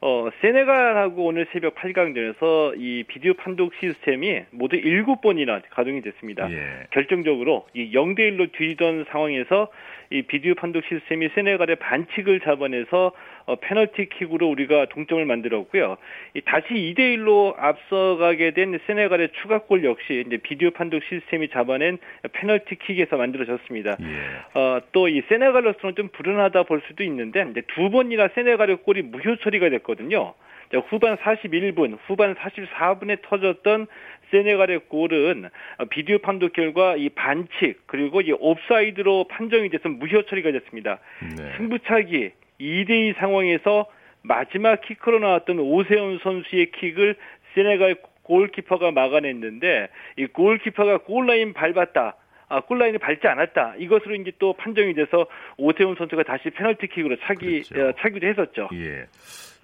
어, 0.00 0.28
세네갈하고 0.40 1.24
오늘 1.24 1.46
새벽 1.52 1.74
8강전에서 1.74 2.78
이 2.78 3.04
비디오 3.08 3.34
판독 3.34 3.72
시스템이 3.80 4.42
모두 4.50 4.76
7번이나 4.76 5.62
가동이 5.70 6.02
됐습니다. 6.02 6.50
예. 6.52 6.86
결정적으로 6.90 7.66
이 7.74 7.92
0대 7.92 8.20
1로 8.20 8.52
뒤지던 8.52 9.06
상황에서 9.10 9.68
이 10.10 10.22
비디오 10.22 10.54
판독 10.54 10.84
시스템이 10.84 11.30
세네갈의 11.34 11.76
반칙을 11.76 12.40
잡아내서 12.40 13.06
어, 13.06 13.12
페널티킥으로 13.54 14.46
우리가 14.48 14.86
동점을 14.90 15.24
만들었고요. 15.24 15.96
이 16.34 16.40
다시 16.42 16.68
2대 16.68 17.16
1로 17.16 17.54
앞서가게 17.56 18.50
된 18.50 18.78
세네갈의 18.86 19.30
추가골 19.40 19.84
역시 19.84 20.24
이제 20.26 20.36
비디오 20.36 20.70
판독 20.70 21.02
시스템이 21.04 21.48
잡아낸 21.48 21.98
페널티킥에서 22.32 23.16
만들어졌습니다. 23.16 23.96
예. 24.00 24.58
어, 24.60 24.80
또 24.92 25.06
이 25.16 25.22
세네갈로서는 25.28 25.94
좀 25.94 26.08
불안하다 26.08 26.64
볼 26.64 26.82
수도 26.88 27.02
있는데 27.04 27.44
두 27.74 27.90
번이나 27.90 28.28
세네갈의 28.34 28.78
골이 28.78 29.02
무효 29.02 29.36
처리가 29.36 29.70
됐거든요. 29.70 30.34
후반 30.88 31.16
41분, 31.16 31.96
후반 32.06 32.34
44분에 32.34 33.22
터졌던 33.22 33.86
세네갈의 34.30 34.80
골은 34.88 35.48
비디오 35.90 36.18
판독 36.18 36.52
결과 36.52 36.96
이 36.96 37.08
반칙 37.08 37.86
그리고 37.86 38.20
이 38.20 38.32
옵사이드로 38.32 39.28
판정이 39.28 39.68
돼서 39.70 39.88
무효 39.88 40.22
처리가 40.22 40.50
됐습니다. 40.52 40.98
네. 41.20 41.52
승부차기 41.56 42.32
2대2 42.60 43.16
상황에서 43.18 43.86
마지막 44.22 44.80
키크로 44.80 45.18
나왔던 45.20 45.58
오세훈 45.58 46.18
선수의 46.22 46.72
킥을 46.72 47.16
세네갈 47.54 47.96
골키퍼가 48.22 48.90
막아냈는데 48.90 49.88
이 50.18 50.26
골키퍼가 50.26 50.98
골라인 50.98 51.52
밟았다. 51.52 52.16
아, 52.48 52.60
골라인을 52.60 53.00
밟지 53.00 53.26
않았다. 53.26 53.74
이것으로 53.78 54.14
이제 54.14 54.30
또 54.38 54.52
판정이 54.52 54.94
돼서 54.94 55.26
오세훈 55.56 55.96
선수가 55.96 56.22
다시 56.24 56.50
페널티킥으로 56.50 57.16
차기 57.24 57.62
그렇죠. 57.62 57.88
어, 57.88 57.92
차기도 58.00 58.26
했었죠. 58.26 58.68
예. 58.74 59.06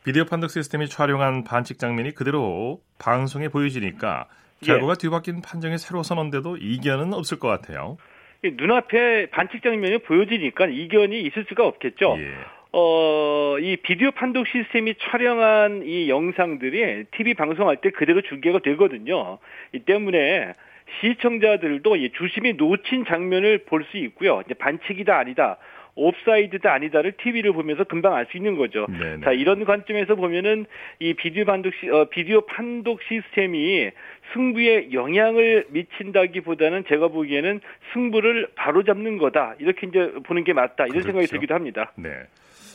비디오 0.04 0.24
판독 0.24 0.50
시스템이 0.50 0.88
촬영한 0.88 1.44
반칙 1.44 1.78
장면이 1.78 2.12
그대로 2.12 2.80
방송에 2.98 3.48
보여지니까 3.48 4.26
결과가 4.64 4.94
예. 4.94 4.98
뒤바뀐 5.00 5.42
판정이 5.42 5.78
새로 5.78 6.02
선언돼도 6.02 6.56
이견은 6.56 7.12
없을 7.14 7.38
것 7.38 7.46
같아요. 7.48 7.98
눈앞에 8.42 9.26
반칙 9.30 9.62
장면이 9.62 9.98
보여지니까 9.98 10.66
이견이 10.66 11.20
있을 11.22 11.46
수가 11.48 11.64
없겠죠. 11.66 12.16
예. 12.18 12.34
어, 12.72 13.58
이 13.60 13.76
비디오 13.76 14.10
판독 14.12 14.46
시스템이 14.48 14.94
촬영한 14.98 15.82
이 15.84 16.08
영상들이 16.08 17.04
TV 17.16 17.34
방송할 17.34 17.76
때 17.76 17.90
그대로 17.90 18.22
중계가 18.22 18.60
되거든요. 18.60 19.38
이 19.72 19.80
때문에 19.80 20.54
시청자들도 21.00 21.96
이 21.96 22.10
주심이 22.12 22.54
놓친 22.54 23.04
장면을 23.04 23.58
볼 23.66 23.84
수 23.90 23.98
있고요. 23.98 24.42
이제 24.46 24.54
반칙이다 24.54 25.16
아니다. 25.18 25.58
옵사이드다 25.94 26.72
아니다를 26.72 27.12
TV를 27.18 27.52
보면서 27.52 27.84
금방 27.84 28.14
알 28.14 28.26
수 28.30 28.38
있는 28.38 28.56
거죠. 28.56 28.86
네네. 28.86 29.20
자 29.24 29.32
이런 29.32 29.66
관점에서 29.66 30.14
보면은 30.14 30.64
이 30.98 31.12
비디오 31.12 31.44
판독 31.44 31.74
시, 31.74 31.90
어, 31.90 32.06
비디오 32.06 32.40
판독 32.46 33.02
시스템이 33.02 33.90
승부에 34.32 34.92
영향을 34.94 35.66
미친다기보다는 35.68 36.84
제가 36.88 37.08
보기에는 37.08 37.60
승부를 37.92 38.48
바로잡는 38.54 39.18
거다 39.18 39.56
이렇게 39.58 39.86
이제 39.86 40.12
보는 40.24 40.44
게 40.44 40.54
맞다 40.54 40.84
이런 40.84 40.92
그렇죠. 40.92 41.06
생각이 41.08 41.26
들기도 41.26 41.54
합니다. 41.54 41.92
네. 41.96 42.08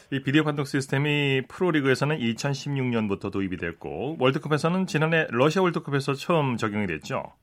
이 0.09 0.21
비디오 0.21 0.45
판독 0.45 0.67
시스템이 0.67 1.41
프로리그에서는 1.49 2.17
2016년부터 2.17 3.29
도입이 3.29 3.57
됐고 3.57 4.15
월드컵에서는 4.19 4.87
지난해 4.87 5.27
러시아 5.31 5.61
월드컵에서 5.63 6.13
처음 6.13 6.55
적용이 6.55 6.87
됐죠. 6.87 7.33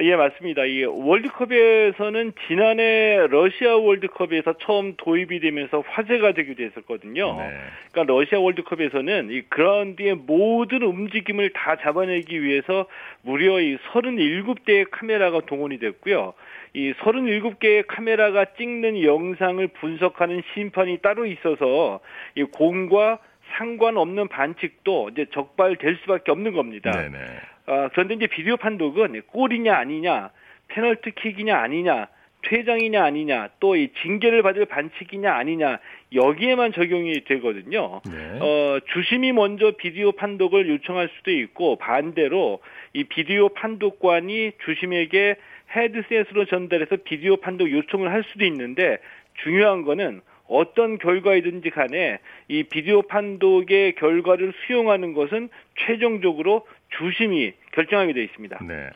예, 0.00 0.16
맞습니다. 0.16 0.64
이 0.64 0.84
월드컵에서는 0.84 2.32
지난해 2.48 3.26
러시아 3.28 3.76
월드컵에서 3.76 4.54
처음 4.58 4.94
도입이 4.96 5.38
되면서 5.40 5.84
화제가 5.86 6.32
되기도 6.32 6.64
했었거든요. 6.64 7.36
네. 7.36 7.50
그러니까 7.92 8.14
러시아 8.14 8.40
월드컵에서는 8.40 9.30
이 9.30 9.42
그라운드의 9.42 10.14
모든 10.14 10.82
움직임을 10.82 11.50
다 11.50 11.76
잡아내기 11.76 12.42
위해서 12.42 12.86
무려 13.20 13.60
이 13.60 13.76
37대의 13.92 14.86
카메라가 14.90 15.40
동원이 15.40 15.78
됐고요. 15.78 16.32
이 16.74 16.92
37개의 16.92 17.84
카메라가 17.86 18.46
찍는 18.56 19.02
영상을 19.02 19.66
분석하는 19.68 20.42
심판이 20.52 20.98
따로 20.98 21.24
있어서 21.24 22.00
이 22.34 22.42
공과 22.42 23.18
상관없는 23.56 24.26
반칙도 24.28 25.10
이제 25.10 25.26
적발될 25.32 25.98
수밖에 26.02 26.32
없는 26.32 26.52
겁니다. 26.52 26.90
네네. 26.90 27.18
어, 27.66 27.88
그런데 27.92 28.14
이제 28.14 28.26
비디오 28.26 28.56
판독은 28.56 29.22
골이냐 29.28 29.74
아니냐, 29.76 30.30
페널티킥이냐 30.68 31.56
아니냐, 31.56 32.08
퇴장이냐 32.42 33.02
아니냐, 33.04 33.48
또 33.60 33.76
이 33.76 33.88
징계를 34.02 34.42
받을 34.42 34.66
반칙이냐 34.66 35.32
아니냐 35.32 35.78
여기에만 36.12 36.72
적용이 36.72 37.24
되거든요. 37.24 38.00
네. 38.04 38.38
어, 38.40 38.80
주심이 38.92 39.32
먼저 39.32 39.72
비디오 39.76 40.12
판독을 40.12 40.68
요청할 40.68 41.08
수도 41.16 41.30
있고 41.30 41.76
반대로 41.76 42.60
이 42.92 43.04
비디오 43.04 43.48
판독관이 43.50 44.52
주심에게 44.64 45.36
헤드셋으로 45.74 46.46
전달해서 46.46 46.96
비디오 47.04 47.36
판독 47.36 47.70
요청을 47.70 48.10
할 48.10 48.24
수도 48.24 48.44
있는데 48.44 48.98
중요한 49.42 49.82
거는 49.82 50.20
어떤 50.46 50.98
결과이든지 50.98 51.70
간에 51.70 52.18
이 52.48 52.64
비디오 52.64 53.02
판독의 53.02 53.94
결과를 53.94 54.52
수용하는 54.66 55.14
것은 55.14 55.48
최종적으로 55.86 56.66
주심이 56.98 57.52
결정하게 57.72 58.12
되어 58.12 58.22
있습니다. 58.22 58.58
네. 58.66 58.90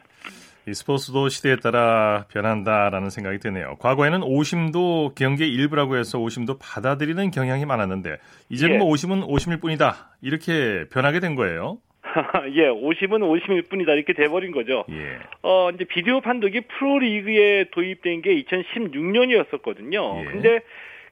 이 0.69 0.75
스포츠도 0.75 1.31
시대에 1.31 1.57
따라 1.57 2.27
변한다라는 2.31 3.09
생각이 3.09 3.39
드네요. 3.39 3.77
과거에는 3.79 4.23
오심도 4.23 5.13
경기의 5.15 5.51
일부라고 5.51 5.97
해서 5.97 6.19
오심도 6.19 6.59
받아들이는 6.59 7.31
경향이 7.31 7.65
많았는데 7.65 8.19
이제는 8.51 8.75
예. 8.75 8.79
뭐 8.79 8.89
오심은 8.89 9.23
오심일 9.23 9.61
뿐이다 9.61 10.11
이렇게 10.21 10.85
변하게 10.93 11.21
된 11.21 11.35
거예요. 11.37 11.79
예, 12.55 12.69
오심은 12.69 13.23
오심일 13.23 13.63
뿐이다 13.63 13.93
이렇게 13.95 14.13
돼버린 14.13 14.53
거죠. 14.53 14.85
예. 14.91 15.19
어 15.43 15.71
이제 15.71 15.85
비디오 15.85 16.21
판독이 16.21 16.63
프로리그에 16.63 17.67
도입된 17.71 18.23
게 18.23 18.43
2016년이었었거든요. 18.43 20.21
예. 20.21 20.25
근데 20.25 20.61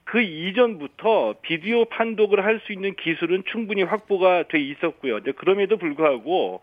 그 0.05 0.21
이전부터 0.21 1.37
비디오 1.43 1.85
판독을 1.87 2.45
할 2.45 2.61
수 2.67 2.73
있는 2.73 2.95
기술은 2.95 3.45
충분히 3.51 3.83
확보가 3.83 4.45
돼 4.49 4.59
있었고요. 4.61 5.21
그럼에도 5.37 5.77
불구하고 5.77 6.61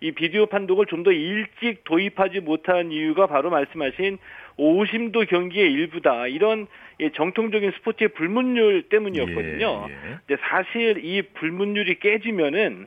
이 0.00 0.12
비디오 0.12 0.46
판독을 0.46 0.86
좀 0.86 1.02
더 1.04 1.12
일찍 1.12 1.84
도입하지 1.84 2.40
못한 2.40 2.90
이유가 2.92 3.26
바로 3.26 3.50
말씀하신 3.50 4.18
오심도 4.56 5.20
경기의 5.26 5.70
일부다. 5.72 6.28
이런 6.28 6.66
정통적인 7.14 7.72
스포츠의 7.72 8.08
불문율 8.08 8.84
때문이었거든요. 8.88 9.86
예, 9.90 9.94
예. 10.30 10.36
사실 10.48 11.04
이 11.04 11.22
불문율이 11.22 11.98
깨지면은 11.98 12.86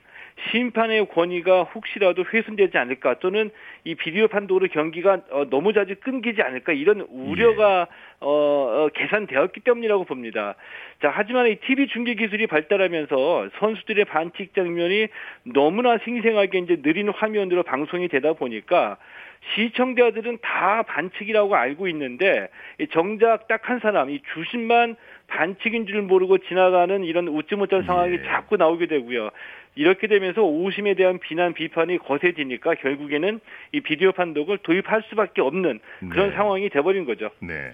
심판의 0.52 1.08
권위가 1.10 1.64
혹시라도 1.64 2.24
훼손되지 2.32 2.78
않을까 2.78 3.20
또는 3.20 3.50
이 3.84 3.96
비디오 3.96 4.28
판독으로 4.28 4.68
경기가 4.68 5.22
어, 5.32 5.46
너무 5.50 5.74
자주 5.74 5.96
끊기지 6.00 6.42
않을까 6.42 6.74
이런 6.74 7.02
우려가 7.10 7.88
예. 7.90 8.08
어, 8.20 8.30
어, 8.30 8.90
계산되었기 8.94 9.62
때문이라고 9.62 10.06
봅니다. 10.06 10.56
자, 11.02 11.12
하지만 11.14 11.48
이 11.48 11.56
TV 11.56 11.88
중계 11.88 12.16
기술이 12.16 12.48
발달하면서 12.48 13.50
선수들의 13.60 14.06
반칙 14.06 14.54
장면이 14.56 15.08
너무나 15.44 15.98
생생하게 16.00 16.60
이제 16.60 16.82
느린 16.82 17.10
화면으로 17.10 17.64
방송이 17.64 18.08
되다 18.08 18.34
보니까 18.34 18.98
시청자들은 19.56 20.40
다 20.42 20.84
반칙이라고 20.84 21.56
알고 21.56 21.88
있는데 21.88 22.50
정작 22.92 23.48
딱 23.48 23.68
한 23.68 23.80
사람 23.80 24.10
이 24.10 24.22
주심만 24.34 24.96
반칙인 25.28 25.88
줄 25.88 26.02
모르고 26.02 26.38
지나가는 26.38 27.04
이런 27.04 27.28
웃지 27.28 27.56
못할 27.56 27.84
상황이 27.84 28.14
예. 28.14 28.24
자꾸 28.24 28.56
나오게 28.56 28.88
되고요. 28.88 29.30
이렇게 29.78 30.08
되면서 30.08 30.42
오심에 30.42 30.96
대한 30.96 31.20
비난 31.20 31.54
비판이 31.54 32.00
거세지니까 32.00 32.76
결국에는 32.76 33.40
이 33.74 33.82
비디오 33.82 34.12
판독을 34.12 34.58
도입할 34.60 35.04
수밖에 35.10 35.42
없는 35.42 35.80
그런 36.10 36.30
네. 36.30 36.36
상황이 36.36 36.70
돼버린 36.70 37.06
거죠. 37.06 37.30
네. 37.40 37.74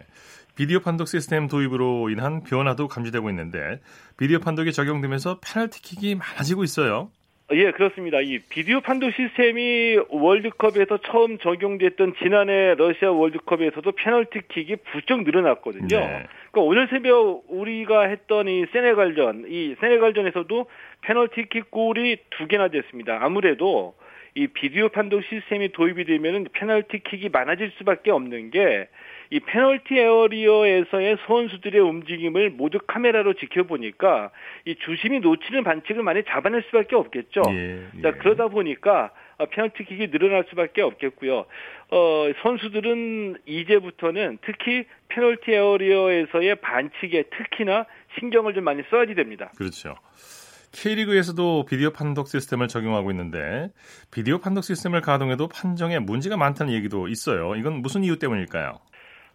비디오 0.55 0.81
판독 0.81 1.07
시스템 1.07 1.48
도입으로 1.48 2.10
인한 2.10 2.43
변화도 2.43 2.88
감지되고 2.88 3.29
있는데 3.29 3.79
비디오 4.17 4.39
판독이 4.39 4.72
적용되면서 4.72 5.39
페널티킥이 5.41 6.15
많아지고 6.15 6.63
있어요. 6.63 7.10
예, 7.51 7.72
그렇습니다. 7.72 8.19
이 8.22 8.39
비디오 8.39 8.81
판독 8.81 9.12
시스템이 9.12 9.98
월드컵에서 10.10 11.00
처음 11.05 11.38
적용됐던 11.38 12.13
지난해 12.22 12.74
러시아 12.75 13.12
월드컵에서도 13.12 13.91
페널티킥이 13.91 14.77
부쩍 14.91 15.24
늘어났거든요. 15.24 15.88
네. 15.88 16.27
그러니까 16.51 16.62
오늘 16.62 16.88
새벽 16.88 17.43
우리가 17.48 18.03
했던 18.03 18.48
이 18.48 18.65
세네갈전, 18.72 19.45
이 19.50 19.75
세네갈전에서도 19.81 20.67
페널티킥 21.03 21.72
골이 21.72 22.17
두 22.31 22.48
개나 22.48 22.69
됐습니다. 22.69 23.19
아무래도 23.22 23.95
이 24.36 24.48
비디오 24.48 24.89
판독 24.89 25.24
시스템이 25.24 25.74
도입이 25.74 26.05
되면 26.05 26.48
페널티킥이 26.53 27.29
많아질 27.29 27.72
수밖에 27.77 28.12
없는 28.12 28.51
게 28.51 28.88
이 29.33 29.39
페널티 29.39 29.98
에어리어에서의 29.98 31.17
선수들의 31.25 31.81
움직임을 31.81 32.51
모두 32.51 32.77
카메라로 32.86 33.33
지켜보니까 33.33 34.29
이 34.65 34.75
주심이 34.75 35.22
놓치는 35.22 35.63
반칙을 35.63 36.03
많이 36.03 36.22
잡아낼 36.24 36.62
수밖에 36.67 36.95
없겠죠. 36.95 37.41
예, 37.50 37.88
예. 37.98 38.01
자, 38.03 38.12
그러다 38.12 38.50
보니까 38.50 39.10
페널티킥이 39.50 40.12
늘어날 40.12 40.45
수밖에 40.50 40.83
없겠고요. 40.83 41.45
어, 41.89 42.31
선수들은 42.43 43.38
이제부터는 43.48 44.38
특히 44.45 44.86
페널티 45.07 45.51
에어리어에서의 45.51 46.55
반칙에 46.57 47.24
특히나 47.24 47.88
신경을 48.19 48.53
좀 48.53 48.63
많이 48.63 48.83
써야지 48.91 49.15
됩니다. 49.15 49.51
그렇죠. 49.57 49.95
K리그에서도 50.73 51.65
비디오 51.65 51.91
판독 51.91 52.27
시스템을 52.27 52.67
적용하고 52.67 53.11
있는데 53.11 53.69
비디오 54.11 54.39
판독 54.39 54.63
시스템을 54.63 55.01
가동해도 55.01 55.47
판정에 55.47 55.99
문제가 55.99 56.35
많다는 56.37 56.73
얘기도 56.73 57.07
있어요. 57.07 57.55
이건 57.55 57.81
무슨 57.81 58.03
이유 58.03 58.17
때문일까요? 58.19 58.79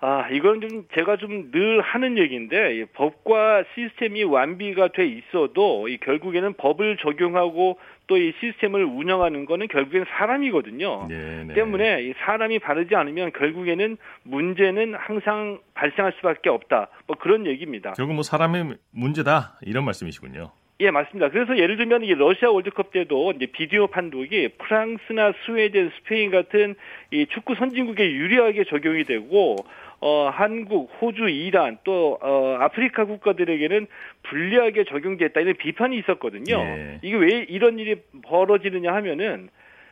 아, 0.00 0.28
이건 0.30 0.61
좀 0.61 0.85
제가 0.95 1.16
좀 1.16 1.50
늘 1.50 1.80
하는 1.80 2.18
얘기인데 2.18 2.85
법과 2.95 3.64
시스템이 3.75 4.23
완비가 4.25 4.88
돼 4.92 5.07
있어도 5.07 5.88
이 5.88 5.97
결국에는 5.99 6.52
법을 6.54 6.99
적용하고 6.99 7.78
또 8.07 8.16
이 8.16 8.33
시스템을 8.40 8.85
운영하는 8.85 9.45
거는 9.45 9.68
결국엔 9.68 10.04
사람이거든요. 10.09 11.07
네네. 11.09 11.45
네. 11.45 11.54
때문에 11.54 12.02
이 12.04 12.14
사람이 12.25 12.59
바르지 12.61 12.95
않으면 12.95 13.33
결국에는 13.33 13.97
문제는 14.23 14.95
항상 14.95 15.59
발생할 15.75 16.12
수밖에 16.16 16.49
없다. 16.49 16.88
뭐 17.07 17.16
그런 17.18 17.47
얘기입니다. 17.47 17.92
결국 17.92 18.14
뭐 18.14 18.23
사람의 18.23 18.76
문제다 18.92 19.59
이런 19.62 19.85
말씀이시군요. 19.85 20.52
예, 20.81 20.93
맞습니다. 20.93 21.31
그래서 21.31 21.59
예를 21.59 21.77
들면 21.77 22.05
이 22.05 22.15
러시아 22.15 22.51
월드컵 22.51 22.93
때도 22.93 23.33
이제 23.33 23.47
비디오 23.47 23.89
판독이 23.89 24.49
프랑스나 24.59 25.33
스웨덴, 25.45 25.91
스페인 25.97 26.31
같은 26.31 26.77
이 27.11 27.27
축구 27.27 27.57
선진국에 27.57 28.13
유리하게 28.13 28.63
적용이 28.63 29.03
되고 29.03 29.57
어, 30.01 30.31
한국, 30.33 30.89
호주, 31.01 31.29
이란 31.31 31.79
또 31.83 32.17
어, 32.23 32.59
아프리카 32.61 33.07
국가들에게는 33.07 33.89
불리하게 34.23 34.85
적용됐다 34.85 35.41
이런 35.41 35.55
비판이 35.57 35.99
있었거든요. 35.99 36.63
네. 36.63 36.99
이게 37.03 37.17
왜 37.17 37.45
이런 37.49 37.81
일이 37.81 37.97
벌어지느냐 38.23 38.95
하면은 38.95 39.49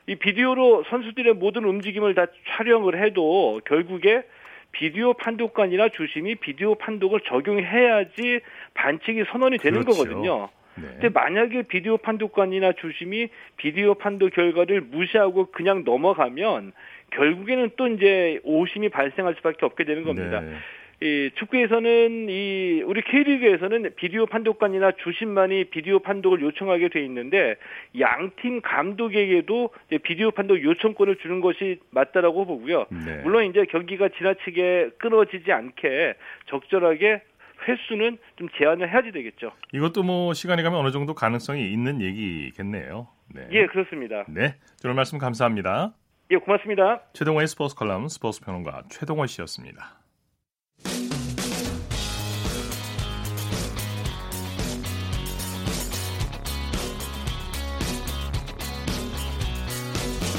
이 0.07 0.15
비디오로 0.15 0.85
선수들의 0.85 1.35
모든 1.35 1.65
움직임을 1.65 2.15
다 2.15 2.27
촬영을 2.51 3.03
해도 3.05 3.61
결국에 3.65 4.23
비디오 4.71 5.15
판독관이나 5.15 5.89
주심이 5.89 6.37
비디오 6.37 6.77
판독을 6.77 7.23
적용해야지 7.23 8.39
반칙이 8.75 9.25
선언이 9.33 9.59
되는 9.59 9.81
그렇죠. 9.81 10.05
거거든요. 10.05 10.49
네. 10.77 10.89
근데 10.93 11.09
만약에 11.09 11.63
비디오 11.63 11.97
판독관이나 11.97 12.73
주심이 12.73 13.29
비디오 13.57 13.95
판독 13.95 14.31
결과를 14.31 14.83
무시하고 14.83 15.47
그냥 15.47 15.85
넘어가면 15.85 16.73
결국에는 17.11 17.71
또 17.77 17.87
이제 17.89 18.41
오심이 18.45 18.89
발생할 18.89 19.35
수밖에 19.37 19.65
없게 19.65 19.85
되는 19.85 20.05
겁니다. 20.05 20.41
네. 20.41 20.55
이 21.03 21.31
축구에서는 21.35 22.31
이 22.31 22.83
우리 22.87 23.03
K리그에서는 23.03 23.91
비디오 23.97 24.25
판독관이나 24.25 24.93
주심만이 24.93 25.65
비디오 25.65 25.99
판독을 25.99 26.41
요청하게 26.41 26.89
돼 26.89 27.05
있는데 27.05 27.57
양팀 27.99 28.63
감독에게도 28.63 29.71
비디오 30.03 30.31
판독 30.31 30.63
요청권을 30.63 31.17
주는 31.17 31.43
것이 31.43 31.81
맞다라고 31.91 32.47
보고요. 32.47 32.87
네. 32.89 33.21
물론 33.25 33.45
이제 33.45 33.67
경기가 33.67 34.09
지나치게 34.09 34.93
끊어지지 34.97 35.53
않게 35.53 36.15
적절하게 36.47 37.21
횟수는 37.67 38.19
좀 38.37 38.49
제한을 38.59 38.91
해야지 38.91 39.13
되겠죠. 39.13 39.53
이것도 39.73 40.03
뭐 40.03 40.35
시간이 40.35 40.63
가면 40.63 40.79
어느 40.79 40.91
정도 40.91 41.15
가능성이 41.15 41.73
있는 41.73 42.01
얘기겠네요. 42.01 43.09
네. 43.35 43.49
예, 43.53 43.67
그렇습니다. 43.67 44.25
네, 44.29 44.57
오늘 44.85 44.95
말씀 44.95 45.19
감사합니다. 45.19 45.95
예, 46.31 46.37
고맙습니다. 46.37 47.03
최동원의 47.13 47.49
스포츠 47.49 47.75
컬럼 47.75 48.09
스포츠 48.09 48.45
평론가 48.45 48.85
최동원 48.89 49.27
씨였습니다. 49.27 50.01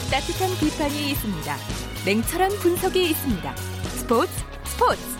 따뜻한 0.10 0.50
비판이 0.60 1.12
있습니다. 1.12 1.56
냉철한 2.06 2.50
분석이 2.64 3.10
있습니다. 3.12 3.56
스포츠 3.56 4.32
스포츠 4.64 5.17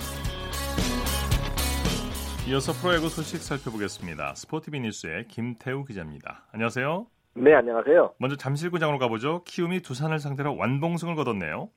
이어서 2.50 2.72
프로야구 2.72 3.10
소식 3.10 3.42
살펴보겠습니다. 3.42 4.34
스포티비 4.36 4.80
뉴스의 4.80 5.26
김태우 5.28 5.84
기자입니다. 5.84 6.46
안녕하세요. 6.54 7.06
네, 7.36 7.54
안녕하세요. 7.54 8.14
먼저 8.20 8.38
잠실구장으로 8.38 9.00
가보죠. 9.00 9.44
키움이 9.44 9.82
두산을 9.82 10.20
상대로 10.20 10.56
완봉승을 10.56 11.16
거뒀네요. 11.16 11.70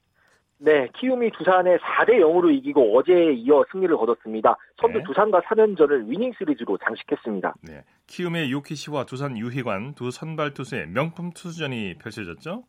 네, 0.59 0.87
키움이 0.97 1.33
두산에 1.33 1.77
4대 1.79 2.21
0으로 2.21 2.55
이기고 2.55 2.97
어제에 2.97 3.33
이어 3.33 3.65
승리를 3.73 3.97
거뒀습니다. 3.97 4.57
선두 4.81 4.99
네. 4.99 5.05
두산과 5.05 5.41
3연전을 5.41 6.09
위닝 6.09 6.33
시리즈로 6.39 6.79
장식했습니다. 6.87 7.55
네, 7.63 7.83
키움의 8.07 8.53
요키시와 8.53 9.07
두산 9.07 9.37
유희관 9.39 9.95
두 9.95 10.13
선발 10.13 10.55
투수의 10.55 10.87
명품 10.89 11.31
투수전이 11.33 11.95
펼쳐졌죠? 11.99 12.63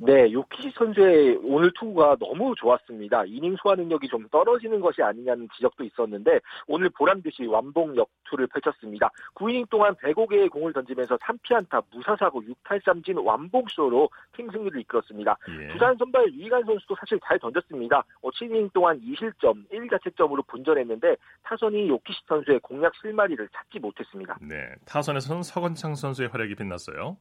네, 0.00 0.32
요키시 0.32 0.70
선수의 0.76 1.40
오늘 1.42 1.72
투구가 1.74 2.16
너무 2.20 2.54
좋았습니다. 2.56 3.24
이닝 3.24 3.56
소화 3.60 3.74
능력이 3.74 4.06
좀 4.06 4.28
떨어지는 4.28 4.80
것이 4.80 5.02
아니냐는 5.02 5.48
지적도 5.56 5.82
있었는데 5.82 6.38
오늘 6.68 6.88
보란듯이 6.90 7.46
완봉 7.46 7.96
역투를 7.96 8.46
펼쳤습니다. 8.46 9.10
9이닝 9.34 9.68
동안 9.70 9.94
105개의 9.96 10.50
공을 10.50 10.72
던지면서 10.72 11.16
3피안타 11.16 11.82
무사사고 11.92 12.42
6탈삼진 12.42 13.24
완봉쇼로 13.24 14.08
팀 14.36 14.48
승리를 14.50 14.80
이끌었습니다. 14.82 15.36
예. 15.60 15.72
부산 15.72 15.96
선발 15.96 16.32
유희관 16.32 16.64
선수도 16.64 16.94
사실 16.94 17.18
잘 17.24 17.36
던졌습니다. 17.40 18.04
7이닝 18.22 18.66
어, 18.66 18.70
동안 18.72 19.00
2실점, 19.00 19.68
1자책점으로 19.68 20.46
분전했는데 20.46 21.16
타선이 21.42 21.88
요키시 21.88 22.20
선수의 22.28 22.60
공략 22.60 22.94
실마리를 23.00 23.48
찾지 23.52 23.80
못했습니다. 23.80 24.38
네, 24.42 24.74
타선에서는 24.86 25.42
서건창 25.42 25.96
선수의 25.96 26.28
활약이 26.28 26.54
빛났어요. 26.54 27.16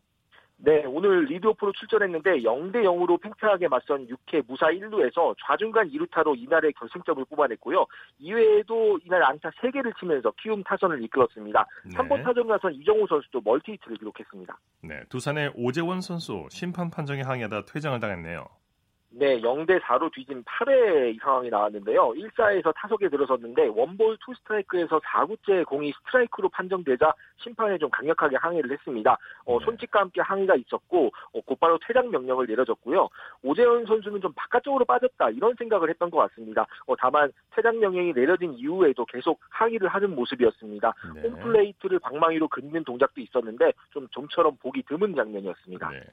네, 0.60 0.84
오늘 0.86 1.26
리드오프로 1.26 1.72
출전했는데 1.74 2.42
0대 2.42 2.78
0으로 2.84 3.22
팽팽하게 3.22 3.68
맞선 3.68 4.08
6회 4.08 4.44
무사 4.48 4.68
1루에서 4.68 5.36
좌중간 5.46 5.90
2루타로 5.90 6.36
이날의 6.38 6.74
결승점을 6.74 7.24
뽑아냈고요. 7.26 7.86
이외에도 8.20 9.00
이날 9.06 9.24
안타 9.24 9.52
3개를 9.52 9.98
치면서 10.00 10.32
키움 10.42 10.64
타선을 10.64 11.04
이끌었습니다. 11.04 11.66
네. 11.86 11.96
3번 11.96 12.24
타점 12.24 12.48
나선 12.48 12.74
이정후 12.74 13.06
선수도 13.08 13.42
멀티히트를 13.42 13.98
기록했습니다. 13.98 14.58
네, 14.82 15.04
두산의 15.10 15.54
오재원 15.56 16.02
선수 16.02 16.48
심판 16.50 16.90
판정에 16.90 17.22
항의하다 17.22 17.66
퇴장을 17.66 18.00
당했네요. 18.00 18.48
네, 19.10 19.40
0대 19.40 19.80
4로 19.82 20.12
뒤진 20.14 20.44
8회 20.44 21.16
이 21.16 21.18
상황이 21.20 21.50
나왔는데요. 21.50 22.10
1사에서 22.10 22.74
타석에 22.76 23.10
들어섰는데 23.10 23.68
원볼 23.68 24.18
투 24.20 24.34
스트라이크에서 24.36 25.00
4구째 25.00 25.66
공이 25.66 25.94
스트라이크로 25.94 26.50
판정되자 26.50 27.14
심판에 27.38 27.78
좀 27.78 27.90
강력하게 27.90 28.36
항의를 28.36 28.72
했습니다. 28.72 29.18
어, 29.46 29.60
네. 29.60 29.66
손짓과 29.66 30.02
함께 30.02 30.22
항의가 30.22 30.56
있었고 30.56 31.12
어, 31.34 31.42
곧바로 31.46 31.80
퇴장 31.88 32.12
명령을 32.12 32.48
내려졌고요. 32.48 33.08
오재원 33.44 33.86
선수는 33.86 34.22
좀 34.22 34.34
바깥쪽으로 34.36 34.86
빠졌다 34.86 35.30
이런 35.30 35.56
생각을 35.56 35.90
했던 35.90 36.10
것 36.10 36.18
같습니다. 36.18 36.68
어, 36.86 36.96
다만 36.98 37.32
퇴장 37.52 37.80
명령이 37.80 38.14
내려진 38.14 38.54
이후에도 38.54 39.06
계속 39.06 39.40
항의를 39.50 39.88
하는 39.88 40.16
모습이었습니다. 40.16 40.94
네. 41.16 41.22
홈플레이트를 41.22 42.00
방망이로 42.00 42.50
긋는 42.50 42.84
동작도 42.84 43.22
있었는데 43.22 43.72
좀 43.92 44.08
좀처럼 44.10 44.58
보기 44.58 44.84
드문 44.84 45.16
장면이었습니다. 45.16 45.90
네. 45.90 46.04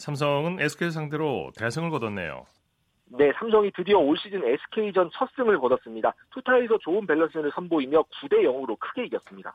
삼성은 0.00 0.60
SK 0.60 0.90
상대로 0.92 1.50
대승을 1.58 1.90
거뒀네요. 1.90 2.46
네, 3.18 3.30
삼성이 3.38 3.70
드디어 3.76 3.98
올 3.98 4.16
시즌 4.16 4.42
SK전 4.42 5.10
첫 5.12 5.28
승을 5.36 5.58
거뒀습니다. 5.58 6.14
투타에서 6.30 6.78
좋은 6.78 7.06
밸런스를 7.06 7.52
선보이며 7.54 8.04
9대 8.04 8.42
0으로 8.44 8.78
크게 8.78 9.04
이겼습니다. 9.04 9.54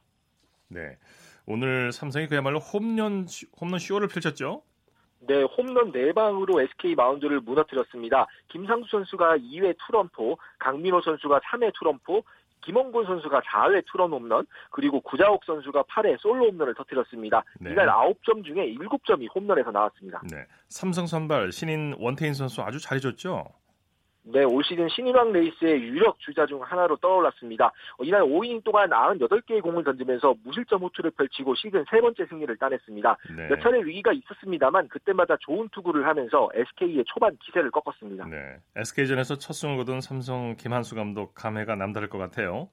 네. 0.67 0.97
오늘 1.47 1.91
삼성이 1.91 2.27
그야말로 2.27 2.59
홈런 2.59 3.25
홈런 3.59 3.79
쇼를 3.79 4.07
펼쳤죠? 4.07 4.61
네, 5.21 5.41
홈런 5.41 5.91
4방으로 5.91 6.61
SK 6.61 6.93
마운드를 6.93 7.39
무너뜨렸습니다. 7.39 8.27
김상수 8.49 8.87
선수가 8.91 9.37
2회 9.37 9.75
투런포, 9.87 10.37
강민호 10.59 11.01
선수가 11.01 11.39
3회 11.39 11.71
투런포, 11.73 12.23
김헌곤 12.65 13.05
선수가 13.05 13.41
4회 13.41 13.83
투런 13.85 14.11
홈런, 14.11 14.45
그리고 14.71 14.99
구자욱 15.01 15.45
선수가 15.45 15.83
8회 15.83 16.19
솔로 16.19 16.47
홈런을 16.47 16.73
터뜨렸습니다. 16.73 17.43
네. 17.59 17.71
이날 17.71 17.87
9점 17.87 18.43
중에 18.43 18.73
7점이 18.75 19.27
홈런에서 19.33 19.71
나왔습니다. 19.71 20.21
네. 20.31 20.45
삼성 20.67 21.05
선발 21.05 21.51
신인 21.51 21.95
원태인 21.99 22.33
선수 22.33 22.61
아주 22.61 22.79
잘해줬죠? 22.79 23.45
네, 24.27 24.43
올 24.43 24.63
시즌 24.63 24.89
신인왕 24.89 25.31
레이스의 25.31 25.81
유력 25.83 26.19
주자 26.19 26.45
중 26.47 26.61
하나로 26.61 26.97
떠올랐습니다. 26.97 27.67
어, 27.97 28.03
이날 28.03 28.21
5이닝 28.21 28.63
동안 28.63 28.89
98개의 28.89 29.61
공을 29.61 29.83
던지면서 29.83 30.35
무실점 30.43 30.81
호투를 30.81 31.11
펼치고 31.11 31.53
시즌 31.55 31.85
세 31.89 32.01
번째 32.01 32.25
승리를 32.25 32.57
따냈습니다. 32.57 33.17
네. 33.37 33.47
몇 33.47 33.61
차례 33.61 33.83
위기가 33.83 34.11
있었습니다만 34.11 34.87
그때마다 34.87 35.37
좋은 35.41 35.69
투구를 35.69 36.07
하면서 36.07 36.49
SK의 36.53 37.03
초반 37.05 37.37
기세를 37.45 37.69
꺾었습니다. 37.69 38.25
네, 38.27 38.57
SK전에서 38.75 39.37
첫 39.37 39.53
승을 39.53 39.77
거둔 39.77 40.01
삼성 40.01 40.55
김한수 40.55 40.95
감독 40.95 41.35
감회가 41.35 41.75
남다를 41.75 42.09
것 42.09 42.17
같아요. 42.17 42.69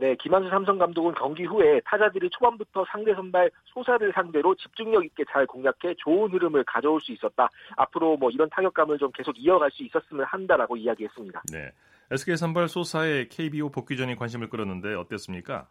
네, 0.00 0.14
김한수 0.14 0.48
삼성 0.48 0.78
감독은 0.78 1.14
경기 1.14 1.44
후에 1.44 1.80
타자들이 1.84 2.30
초반부터 2.30 2.84
상대 2.90 3.12
선발 3.14 3.50
소사를 3.64 4.12
상대로 4.14 4.54
집중력 4.54 5.04
있게 5.04 5.24
잘 5.30 5.44
공략해 5.46 5.94
좋은 5.98 6.30
흐름을 6.30 6.64
가져올 6.64 7.00
수 7.00 7.10
있었다. 7.12 7.48
앞으로 7.76 8.16
뭐 8.16 8.30
이런 8.30 8.48
타격감을 8.50 8.98
좀 8.98 9.10
계속 9.12 9.34
이어갈 9.36 9.70
수 9.72 9.82
있었으면 9.82 10.24
한다라고 10.26 10.76
이야기했습니다. 10.76 11.42
네. 11.52 11.72
SK 12.10 12.36
선발 12.36 12.68
소사의 12.68 13.28
KBO 13.28 13.70
복귀전이 13.70 14.14
관심을 14.14 14.48
끌었는데 14.48 14.94
어땠습니까? 14.94 15.66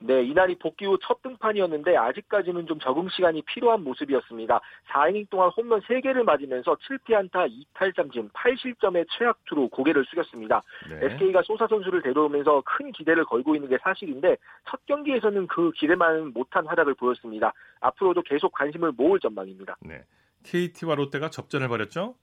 네, 0.00 0.22
이날이 0.22 0.56
복귀 0.56 0.86
후 0.86 0.98
첫 1.02 1.22
등판이었는데 1.22 1.96
아직까지는 1.96 2.66
좀 2.66 2.78
적응 2.78 3.08
시간이 3.08 3.42
필요한 3.42 3.82
모습이었습니다. 3.82 4.60
4이닝 4.88 5.30
동안 5.30 5.50
홈런 5.56 5.80
3개를 5.80 6.22
맞으면서 6.24 6.76
7피안타 6.76 7.50
2탈삼진 7.74 8.30
8실점의 8.32 9.06
최악투로 9.10 9.68
고개를 9.68 10.04
숙였습니다. 10.04 10.62
네. 10.90 11.06
SK가 11.06 11.42
소사 11.42 11.66
선수를 11.66 12.02
데려오면서 12.02 12.62
큰 12.64 12.92
기대를 12.92 13.24
걸고 13.24 13.54
있는 13.54 13.68
게 13.68 13.78
사실인데 13.82 14.36
첫 14.68 14.84
경기에서는 14.86 15.46
그 15.46 15.70
기대만 15.72 16.32
못한 16.32 16.66
활약을 16.66 16.94
보였습니다. 16.94 17.52
앞으로도 17.80 18.22
계속 18.22 18.52
관심을 18.52 18.92
모을 18.92 19.18
전망입니다. 19.20 19.76
네. 19.80 20.04
KT와 20.44 20.94
롯데가 20.94 21.30
접전을 21.30 21.68
벌였죠? 21.68 22.14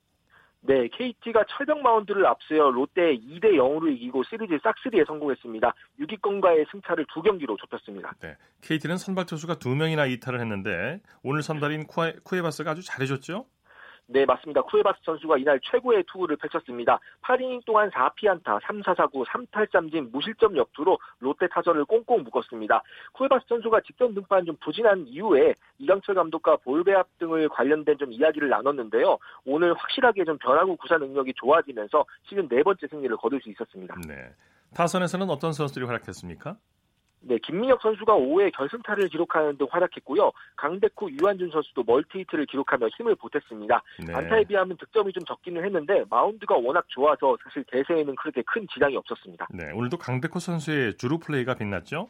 네, 0.67 0.87
KT가 0.87 1.45
철벽 1.47 1.81
마운드를 1.81 2.25
앞세워 2.25 2.71
롯데 2.71 3.15
2대 3.17 3.53
0으로 3.53 3.91
이기고 3.93 4.23
시리즈 4.23 4.57
싹쓸이에 4.63 5.05
성공했습니다. 5.05 5.73
6위권과의 5.99 6.71
승차를 6.71 7.05
두 7.13 7.21
경기로 7.21 7.55
좁혔습니다. 7.57 8.13
네, 8.19 8.35
KT는 8.61 8.97
선발 8.97 9.27
투수가 9.27 9.59
두 9.59 9.75
명이나 9.75 10.07
이탈을 10.07 10.39
했는데 10.39 11.01
오늘 11.21 11.43
선발인 11.43 11.85
쿠에, 11.85 12.15
쿠에바스가 12.23 12.71
아주 12.71 12.81
잘해줬죠? 12.83 13.45
네, 14.07 14.25
맞습니다. 14.25 14.61
쿠에바스 14.61 14.99
선수가 15.03 15.37
이날 15.37 15.59
최고의 15.63 16.03
투구를 16.07 16.37
펼쳤습니다. 16.37 16.99
8이닝 17.23 17.65
동안 17.65 17.89
4피안타, 17.89 18.61
3사사구, 18.61 19.25
3탈삼진, 19.25 20.11
무실점 20.11 20.55
역투로 20.55 20.97
롯데 21.19 21.47
타선을 21.47 21.85
꽁꽁 21.85 22.23
묶었습니다. 22.23 22.83
쿠에바스 23.13 23.45
선수가 23.49 23.81
직전 23.81 24.13
등판 24.13 24.45
좀 24.45 24.55
부진한 24.61 25.05
이후에 25.07 25.55
이강철 25.79 26.15
감독과 26.15 26.57
볼배합 26.57 27.07
등을 27.17 27.49
관련된 27.49 27.97
좀 27.97 28.11
이야기를 28.11 28.49
나눴는데요. 28.49 29.17
오늘 29.45 29.73
확실하게 29.73 30.23
좀 30.25 30.37
변화구 30.37 30.77
구사 30.77 30.97
능력이 30.97 31.33
좋아지면서 31.35 32.05
시즌 32.23 32.47
네 32.47 32.61
번째 32.61 32.87
승리를 32.87 33.15
거둘 33.17 33.41
수 33.41 33.49
있었습니다. 33.49 33.95
네. 34.07 34.29
타선에서는 34.75 35.29
어떤 35.29 35.53
선수들이 35.53 35.85
활약했습니까? 35.85 36.57
네, 37.27 37.39
김민혁 37.39 37.81
선수가 37.81 38.13
5회 38.13 38.53
결승타를 38.53 39.09
기록하는 39.09 39.57
등 39.57 39.67
활약했고요. 39.69 40.31
강백호, 40.57 41.09
유한준 41.19 41.49
선수도 41.49 41.83
멀티히트를 41.83 42.45
기록하며 42.45 42.87
힘을 42.89 43.15
보탰습니다. 43.15 43.81
네. 44.05 44.13
안타에 44.13 44.43
비하면 44.43 44.77
득점이 44.77 45.11
좀 45.11 45.23
적기는 45.25 45.63
했는데 45.63 46.03
마운드가 46.09 46.55
워낙 46.55 46.85
좋아서 46.89 47.35
사실 47.43 47.63
대세에는 47.71 48.15
그렇게 48.15 48.43
큰 48.43 48.67
지장이 48.71 48.95
없었습니다. 48.95 49.47
네, 49.51 49.71
오늘도 49.73 49.97
강백호 49.97 50.37
선수의 50.39 50.97
주루 50.97 51.17
플레이가 51.17 51.55
빛났죠? 51.55 52.09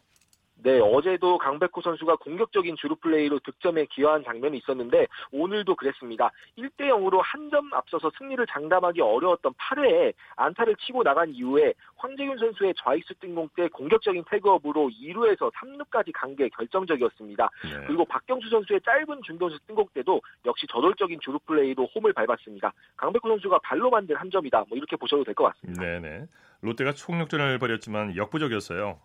네, 0.66 0.80
어제도 0.80 1.38
강백호 1.38 1.80
선수가 1.84 2.16
공격적인 2.16 2.76
주루 2.76 2.96
플레이로 2.96 3.38
득점에 3.42 3.86
기여한 3.86 4.24
장면이 4.24 4.58
있었는데 4.58 5.06
오늘도 5.32 5.76
그랬습니다. 5.76 6.32
1대 6.58 6.88
0으로 6.90 7.20
한 7.22 7.46
점 7.52 7.72
앞서서 7.76 8.10
승리를 8.18 8.44
장담하기 8.48 9.00
어려웠던 9.02 9.54
8회에 9.54 10.14
안타를 10.36 10.76
치고 10.78 11.04
나간 11.04 11.30
이후에 11.30 11.76
황재균 11.98 12.40
선수의 12.40 12.74
좌익수 12.76 13.14
뜬공 13.20 13.50
때 13.56 13.68
공격적인 13.68 14.24
태그업으로 14.28 14.90
2루에서 14.90 15.52
3루까지 15.54 16.12
간 16.16 16.36
게 16.36 16.50
결정적이었습니다. 16.50 17.50
네. 17.64 17.86
그리고 17.86 18.04
박경수 18.06 18.50
선수의 18.50 18.82
짧은 18.82 19.22
중견수 19.24 19.60
뜬공 19.68 19.86
때도 19.94 20.20
역시 20.48 20.66
저돌적인 20.68 21.20
주루 21.22 21.38
플레이로 21.46 21.88
홈을 21.94 22.12
밟았습니다. 22.14 22.74
강백호 22.98 23.30
선수가 23.30 23.60
발로 23.60 23.92
만든 23.92 24.16
한 24.16 24.32
점이다. 24.32 24.66
뭐 24.68 24.76
이렇게 24.76 24.96
보셔도 24.96 25.24
될 25.24 25.36
것 25.36 25.44
같습니다. 25.54 25.84
네네. 25.84 26.26
롯데가 26.62 26.92
총력전을 26.94 27.60
벌였지만 27.60 28.16
역부족이었어요. 28.18 29.00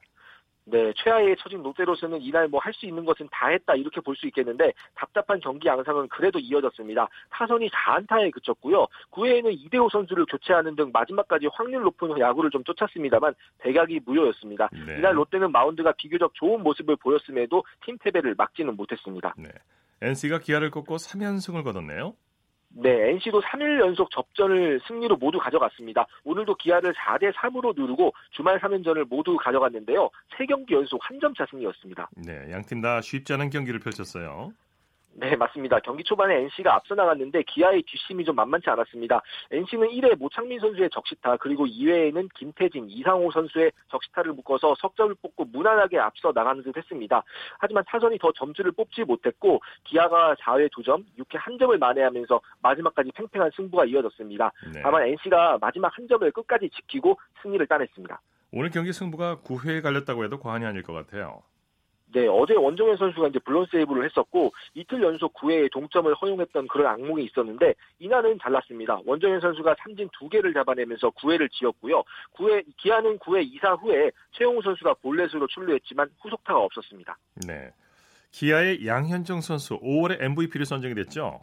네, 0.66 0.92
최하위에 0.96 1.34
처진 1.36 1.62
롯데로서는 1.62 2.20
이날 2.22 2.46
뭐 2.48 2.60
할 2.60 2.72
수 2.74 2.86
있는 2.86 3.04
것은 3.04 3.28
다 3.32 3.48
했다 3.48 3.74
이렇게 3.74 4.00
볼 4.00 4.14
수 4.16 4.26
있겠는데 4.26 4.72
답답한 4.94 5.40
경기 5.40 5.66
양상은 5.68 6.08
그래도 6.08 6.38
이어졌습니다. 6.38 7.08
타선이 7.30 7.68
4안타에 7.70 8.30
그쳤고요. 8.32 8.86
9회에는 9.10 9.52
이대호 9.52 9.88
선수를 9.88 10.26
교체하는 10.26 10.76
등 10.76 10.90
마지막까지 10.92 11.48
확률 11.52 11.82
높은 11.82 12.18
야구를 12.18 12.50
좀 12.50 12.62
쫓았습니다만 12.64 13.34
백약이 13.58 14.00
무효였습니다. 14.04 14.68
네. 14.86 14.98
이날 14.98 15.16
롯데는 15.16 15.50
마운드가 15.50 15.92
비교적 15.92 16.34
좋은 16.34 16.62
모습을 16.62 16.96
보였음에도 16.96 17.64
팀 17.84 17.96
패배를 17.98 18.34
막지는 18.36 18.76
못했습니다. 18.76 19.34
네. 19.38 19.48
NC가 20.02 20.38
기아를 20.38 20.70
꺾고 20.70 20.96
3연승을 20.96 21.64
거뒀네요. 21.64 22.14
네, 22.72 23.10
NC도 23.10 23.40
3일 23.42 23.80
연속 23.80 24.10
접전을 24.10 24.80
승리로 24.86 25.16
모두 25.16 25.38
가져갔습니다. 25.38 26.06
오늘도 26.24 26.54
기아를 26.54 26.92
4대 26.94 27.32
3으로 27.34 27.74
누르고 27.76 28.12
주말 28.30 28.60
3연전을 28.60 29.06
모두 29.08 29.36
가져갔는데요. 29.36 30.08
3경기 30.38 30.72
연속 30.72 31.00
한 31.02 31.18
점차 31.20 31.44
승리였습니다. 31.50 32.08
네, 32.16 32.50
양 32.52 32.62
팀 32.62 32.80
다 32.80 33.00
쉽지 33.00 33.32
않은 33.34 33.50
경기를 33.50 33.80
펼쳤어요. 33.80 34.52
네, 35.12 35.36
맞습니다. 35.36 35.80
경기 35.80 36.04
초반에 36.04 36.36
NC가 36.36 36.74
앞서 36.74 36.94
나갔는데 36.94 37.42
기아의 37.42 37.82
뒷심이 37.82 38.24
좀 38.24 38.36
만만치 38.36 38.70
않았습니다. 38.70 39.20
NC는 39.50 39.88
1회 39.88 40.18
모창민 40.18 40.60
선수의 40.60 40.88
적시타 40.90 41.36
그리고 41.38 41.66
2회에는 41.66 42.28
김태진, 42.34 42.88
이상호 42.88 43.30
선수의 43.30 43.72
적시타를 43.88 44.32
묶어서 44.32 44.74
석점을 44.78 45.14
뽑고 45.20 45.46
무난하게 45.46 45.98
앞서 45.98 46.32
나가는 46.34 46.62
듯 46.62 46.76
했습니다. 46.76 47.22
하지만 47.58 47.84
타선이 47.86 48.18
더 48.18 48.32
점수를 48.32 48.72
뽑지 48.72 49.04
못했고 49.04 49.60
기아가 49.84 50.34
4회 50.36 50.70
2점, 50.70 51.04
6회 51.18 51.38
1점을 51.38 51.76
만회하면서 51.78 52.40
마지막까지 52.62 53.10
팽팽한 53.14 53.50
승부가 53.56 53.84
이어졌습니다. 53.86 54.52
네. 54.72 54.80
다만 54.82 55.06
NC가 55.06 55.58
마지막 55.60 55.96
한 55.96 56.06
점을 56.08 56.30
끝까지 56.30 56.70
지키고 56.70 57.18
승리를 57.42 57.66
따냈습니다. 57.66 58.20
오늘 58.52 58.70
경기 58.70 58.92
승부가 58.92 59.38
9회에 59.44 59.82
갈렸다고 59.82 60.24
해도 60.24 60.38
과언이 60.38 60.64
아닐 60.64 60.82
것 60.82 60.92
같아요. 60.92 61.42
네, 62.12 62.26
어제 62.26 62.54
원정현 62.54 62.96
선수가 62.96 63.28
이제 63.28 63.38
블론 63.40 63.66
세이브를 63.70 64.04
했었고 64.04 64.52
이틀 64.74 65.02
연속 65.02 65.32
9회에 65.34 65.70
동점을 65.72 66.12
허용했던 66.14 66.68
그런 66.68 66.86
악몽이 66.86 67.24
있었는데 67.24 67.74
이날은 67.98 68.38
달랐습니다. 68.38 69.00
원정현 69.04 69.40
선수가 69.40 69.76
삼진 69.82 70.08
2개를 70.08 70.52
잡아내면서 70.54 71.10
9회를 71.10 71.50
지었고요. 71.52 72.02
9회 72.34 72.64
기아는 72.78 73.18
9회 73.18 73.48
2사 73.54 73.80
후에 73.80 74.10
최용우 74.32 74.62
선수가 74.62 74.94
볼넷으로 74.94 75.46
출루했지만 75.46 76.10
후속타가 76.20 76.58
없었습니다. 76.58 77.16
네. 77.46 77.70
기아의 78.32 78.86
양현종 78.86 79.40
선수 79.40 79.78
5월에 79.80 80.22
MVP를 80.22 80.66
선정이 80.66 80.94
됐죠. 80.94 81.40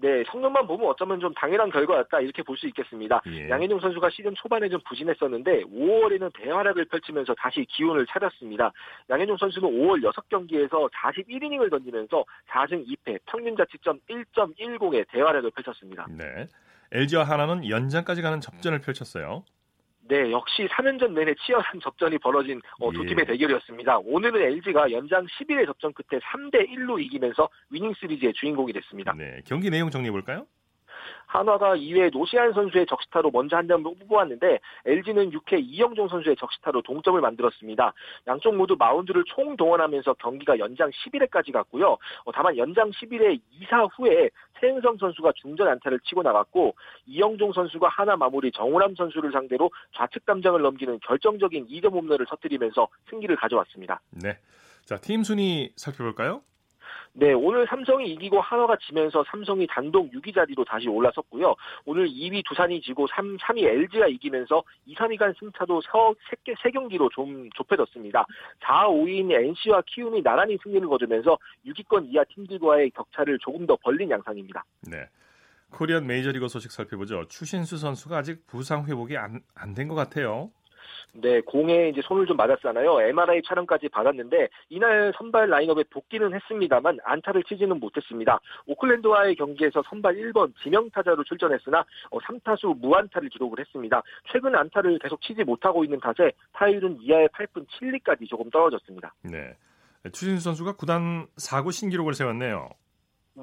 네, 0.00 0.22
성능만 0.30 0.66
보면 0.66 0.88
어쩌면 0.88 1.18
좀 1.20 1.32
당연한 1.34 1.70
결과였다 1.70 2.20
이렇게 2.20 2.42
볼 2.42 2.58
수 2.58 2.66
있겠습니다. 2.68 3.22
예. 3.26 3.48
양현종 3.48 3.78
선수가 3.80 4.10
시즌 4.10 4.34
초반에 4.34 4.68
좀 4.68 4.80
부진했었는데 4.88 5.64
5월에는 5.64 6.32
대활약을 6.34 6.86
펼치면서 6.86 7.34
다시 7.34 7.64
기운을 7.68 8.04
차렸습니다. 8.06 8.72
양현종 9.08 9.36
선수는 9.36 9.68
5월 9.68 10.02
6경기에서 10.12 10.90
41이닝을 10.90 11.70
던지면서 11.70 12.24
4승 12.50 12.84
2패, 12.86 13.20
평균 13.26 13.56
자책점 13.56 14.00
1.10의 14.10 15.06
대활약을 15.10 15.52
펼쳤습니다. 15.52 16.06
네. 16.10 16.48
LG와 16.90 17.24
하나는 17.24 17.68
연장까지 17.68 18.22
가는 18.22 18.40
접전을 18.40 18.80
펼쳤어요. 18.80 19.44
네, 20.08 20.30
역시 20.32 20.66
3연전 20.66 21.12
내내 21.12 21.34
치열한 21.34 21.80
접전이 21.82 22.18
벌어진 22.18 22.60
어, 22.80 22.90
두 22.92 23.02
예. 23.02 23.08
팀의 23.08 23.26
대결이었습니다. 23.26 23.98
오늘은 23.98 24.40
LG가 24.40 24.90
연장 24.90 25.26
11회 25.26 25.66
접전 25.66 25.92
끝에 25.92 26.18
3대 26.20 26.66
1로 26.70 27.00
이기면서 27.00 27.48
위닝 27.70 27.92
시리즈의 27.94 28.32
주인공이 28.32 28.72
됐습니다. 28.72 29.12
네, 29.16 29.42
경기 29.44 29.68
내용 29.68 29.90
정리해 29.90 30.10
볼까요? 30.10 30.46
한화가 31.28 31.76
2회 31.76 32.10
노시안 32.10 32.52
선수의 32.52 32.86
적시타로 32.86 33.30
먼저 33.30 33.56
한 33.56 33.68
점을 33.68 33.82
뽑아왔는데 33.82 34.58
LG는 34.86 35.30
6회 35.30 35.62
이영종 35.62 36.08
선수의 36.08 36.36
적시타로 36.36 36.82
동점을 36.82 37.20
만들었습니다. 37.20 37.92
양쪽 38.26 38.56
모두 38.56 38.74
마운드를 38.78 39.22
총동원하면서 39.26 40.14
경기가 40.14 40.58
연장 40.58 40.90
11회까지 40.90 41.52
갔고요. 41.52 41.92
어, 42.24 42.32
다만 42.32 42.56
연장 42.56 42.90
11회 42.90 43.40
2사 43.60 43.88
후에 43.94 44.30
최은성 44.60 44.96
선수가 44.98 45.32
중전 45.36 45.68
안타를 45.68 46.00
치고 46.00 46.22
나갔고 46.22 46.74
이영종 47.06 47.52
선수가 47.52 47.88
하나 47.88 48.16
마무리 48.16 48.50
정우람 48.50 48.94
선수를 48.96 49.30
상대로 49.30 49.70
좌측 49.94 50.24
담장을 50.24 50.60
넘기는 50.60 50.98
결정적인 51.06 51.68
2점 51.68 51.92
홈런을 51.92 52.26
터뜨리면서 52.26 52.88
승기를 53.10 53.36
가져왔습니다. 53.36 54.00
네. 54.10 54.38
자, 54.84 54.96
팀 54.96 55.22
순위 55.22 55.70
살펴볼까요? 55.76 56.40
네, 57.18 57.32
오늘 57.32 57.66
삼성이 57.66 58.12
이기고 58.12 58.40
한화가 58.40 58.76
지면서 58.86 59.24
삼성이 59.28 59.66
단독 59.66 60.08
6위 60.12 60.32
자리로 60.32 60.64
다시 60.64 60.86
올라섰고요. 60.88 61.52
오늘 61.84 62.06
2위 62.08 62.44
두산이 62.46 62.80
지고 62.80 63.08
3, 63.08 63.36
3위 63.38 63.64
LG가 63.64 64.06
이기면서 64.06 64.62
2, 64.86 64.94
3위 64.94 65.18
간 65.18 65.34
승차도 65.36 65.80
3, 65.80 66.14
3경기로 66.54 67.10
좀 67.12 67.50
좁혀졌습니다. 67.56 68.24
4, 68.60 68.86
5위인 68.86 69.32
NC와 69.32 69.82
키움이 69.86 70.22
나란히 70.22 70.56
승리를 70.62 70.86
거두면서 70.86 71.36
6위권 71.66 72.06
이하 72.12 72.22
팀들과의 72.22 72.90
격차를 72.90 73.40
조금 73.40 73.66
더 73.66 73.76
벌린 73.82 74.08
양상입니다. 74.08 74.64
네. 74.88 74.98
코리안 75.72 76.06
메이저리그 76.06 76.46
소식 76.46 76.70
살펴보죠. 76.70 77.24
추신수 77.28 77.78
선수가 77.78 78.16
아직 78.16 78.46
부상 78.46 78.86
회복이 78.86 79.16
안 79.16 79.74
된 79.74 79.88
것 79.88 79.96
같아요. 79.96 80.50
네, 81.12 81.40
공에 81.40 81.88
이제 81.88 82.00
손을 82.02 82.26
좀 82.26 82.36
맞았잖아요. 82.36 83.00
MRI 83.00 83.42
촬영까지 83.46 83.88
받았는데 83.88 84.48
이날 84.68 85.12
선발 85.16 85.48
라인업에 85.48 85.84
복귀는 85.90 86.34
했습니다만 86.34 86.98
안타를 87.04 87.42
치지는 87.44 87.80
못했습니다. 87.80 88.40
오클랜드와의 88.66 89.34
경기에서 89.36 89.82
선발 89.88 90.16
1번 90.16 90.52
지명타자로 90.62 91.24
출전했으나 91.24 91.84
3타수 92.10 92.70
어, 92.70 92.74
무안타를 92.74 93.28
기록을 93.30 93.60
했습니다. 93.60 94.02
최근 94.30 94.54
안타를 94.54 94.98
계속 94.98 95.20
치지 95.22 95.44
못하고 95.44 95.84
있는 95.84 95.98
탓에 96.00 96.32
타율은 96.52 96.98
2하의 96.98 97.30
8분 97.32 97.66
7리까지 97.66 98.28
조금 98.28 98.50
떨어졌습니다. 98.50 99.14
네. 99.22 99.56
추신수 100.12 100.44
선수가 100.44 100.76
구단 100.76 101.26
4구 101.36 101.72
신기록을 101.72 102.14
세웠네요. 102.14 102.70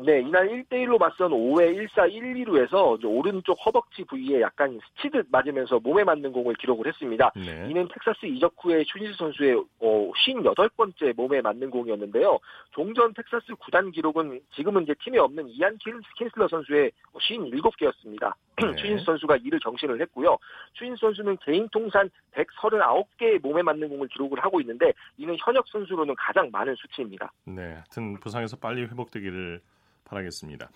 네, 0.04 0.20
이날 0.20 0.50
1대1로 0.50 1.00
맞선 1.00 1.32
5회 1.32 1.88
1사 1.88 2.12
1, 2.12 2.34
2루에서 2.46 3.00
오른쪽 3.06 3.54
허벅지 3.66 4.04
부위에 4.04 4.42
약간 4.42 4.78
스치듯 4.98 5.28
맞으면서 5.30 5.80
몸에 5.80 6.04
맞는 6.04 6.34
공을 6.34 6.56
기록을 6.56 6.88
했습니다. 6.88 7.32
네. 7.36 7.68
이는 7.70 7.88
텍사스 7.88 8.26
이적 8.26 8.54
후에 8.58 8.84
추진수 8.84 9.18
선수의 9.18 9.64
어, 9.80 10.12
58번째 10.12 11.16
몸에 11.16 11.42
맞는 11.42 11.70
공이었는데요. 11.70 12.40
종전 12.72 13.14
텍사스 13.14 13.56
구단 13.56 13.92
기록은 13.92 14.42
지금은 14.56 14.84
이제 14.84 14.94
팀에 15.02 15.18
없는 15.18 15.48
이안 15.50 15.78
킨슬러 16.18 16.48
선수의 16.50 16.92
57개였습니다. 17.14 18.34
네. 18.58 18.76
추진수 18.76 19.06
선수가 19.06 19.38
이를 19.38 19.60
정신을 19.62 20.02
했고요. 20.02 20.38
추진수 20.74 21.00
선수는 21.00 21.38
개인 21.42 21.70
통산 21.70 22.10
139개의 22.34 23.42
몸에 23.42 23.62
맞는 23.62 23.88
공을 23.88 24.10
기록을 24.10 24.44
하고 24.44 24.60
있는데 24.60 24.92
이는 25.18 25.38
현역 25.40 25.66
선수로는 25.70 26.16
가장 26.18 26.50
많은 26.52 26.76
수치입니다. 26.76 27.32
네, 27.46 27.62
하여튼 27.76 28.20
부상에서 28.20 28.58
빨리 28.58 28.82
회복되기를 28.82 29.62
바라겠습니다. 30.06 30.70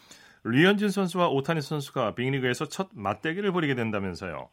류현진 0.43 0.89
선수와 0.89 1.29
오타니 1.29 1.61
선수가 1.61 2.15
빅리그에서 2.15 2.65
첫 2.65 2.89
맞대결을 2.93 3.51
벌이게 3.51 3.75
된다면서요. 3.75 4.49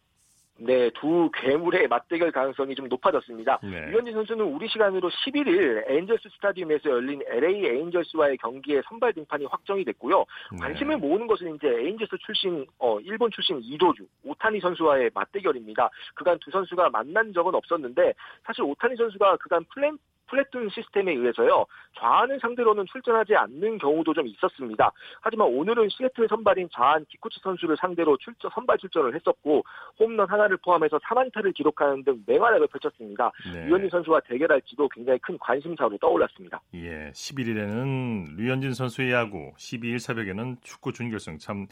네, 0.58 0.90
두 0.94 1.30
괴물의 1.34 1.86
맞대결 1.88 2.32
가능성이 2.32 2.74
좀 2.74 2.88
높아졌습니다. 2.88 3.60
네. 3.62 3.90
류현진 3.90 4.14
선수는 4.14 4.44
우리 4.44 4.66
시간으로 4.68 5.10
11일 5.10 5.90
에인절스 5.90 6.30
스타디움에서 6.36 6.88
열린 6.88 7.20
LA 7.26 7.66
에인절스와의 7.66 8.38
경기에 8.38 8.80
선발 8.88 9.12
등판이 9.12 9.44
확정이 9.46 9.84
됐고요. 9.84 10.24
네. 10.52 10.58
관심을 10.58 10.96
모으는 10.96 11.26
것은 11.26 11.56
이제 11.56 11.68
에인절스 11.68 12.16
출신, 12.24 12.66
어, 12.78 12.98
일본 13.00 13.30
출신 13.30 13.60
이도류, 13.62 14.06
오타니 14.24 14.60
선수와의 14.60 15.10
맞대결입니다. 15.12 15.90
그간 16.14 16.38
두 16.40 16.50
선수가 16.50 16.88
만난 16.88 17.32
적은 17.34 17.54
없었는데 17.54 18.14
사실 18.44 18.62
오타니 18.62 18.96
선수가 18.96 19.36
그간 19.36 19.62
플랜 19.74 19.98
플래툰 20.26 20.68
시스템에 20.70 21.12
의해서요 21.12 21.66
좌안을 21.98 22.38
상대로는 22.40 22.86
출전하지 22.90 23.34
않는 23.36 23.78
경우도 23.78 24.14
좀 24.14 24.26
있었습니다. 24.26 24.92
하지만 25.20 25.48
오늘은 25.48 25.88
시애틀 25.88 26.28
선발인 26.28 26.68
좌안 26.72 27.04
기쿠치 27.06 27.40
선수를 27.42 27.76
상대로 27.78 28.16
출전 28.18 28.50
선발 28.54 28.78
출전을 28.78 29.14
했었고 29.14 29.64
홈런 29.98 30.28
하나를 30.28 30.58
포함해서 30.58 30.98
3안타를 30.98 31.54
기록하는 31.54 32.04
등 32.04 32.22
맹활약을 32.26 32.66
펼쳤습니다. 32.68 33.30
네. 33.52 33.66
류현진 33.66 33.90
선수와 33.90 34.20
대결할지도 34.20 34.88
굉장히 34.88 35.18
큰 35.20 35.38
관심사로 35.38 35.96
떠올랐습니다. 35.98 36.60
예, 36.74 37.10
11일에는 37.12 38.36
류현진 38.36 38.74
선수의 38.74 39.12
야구, 39.12 39.52
12일 39.56 39.98
새벽에는 39.98 40.56
축구 40.62 40.92
준결승 40.92 41.38
참 41.38 41.66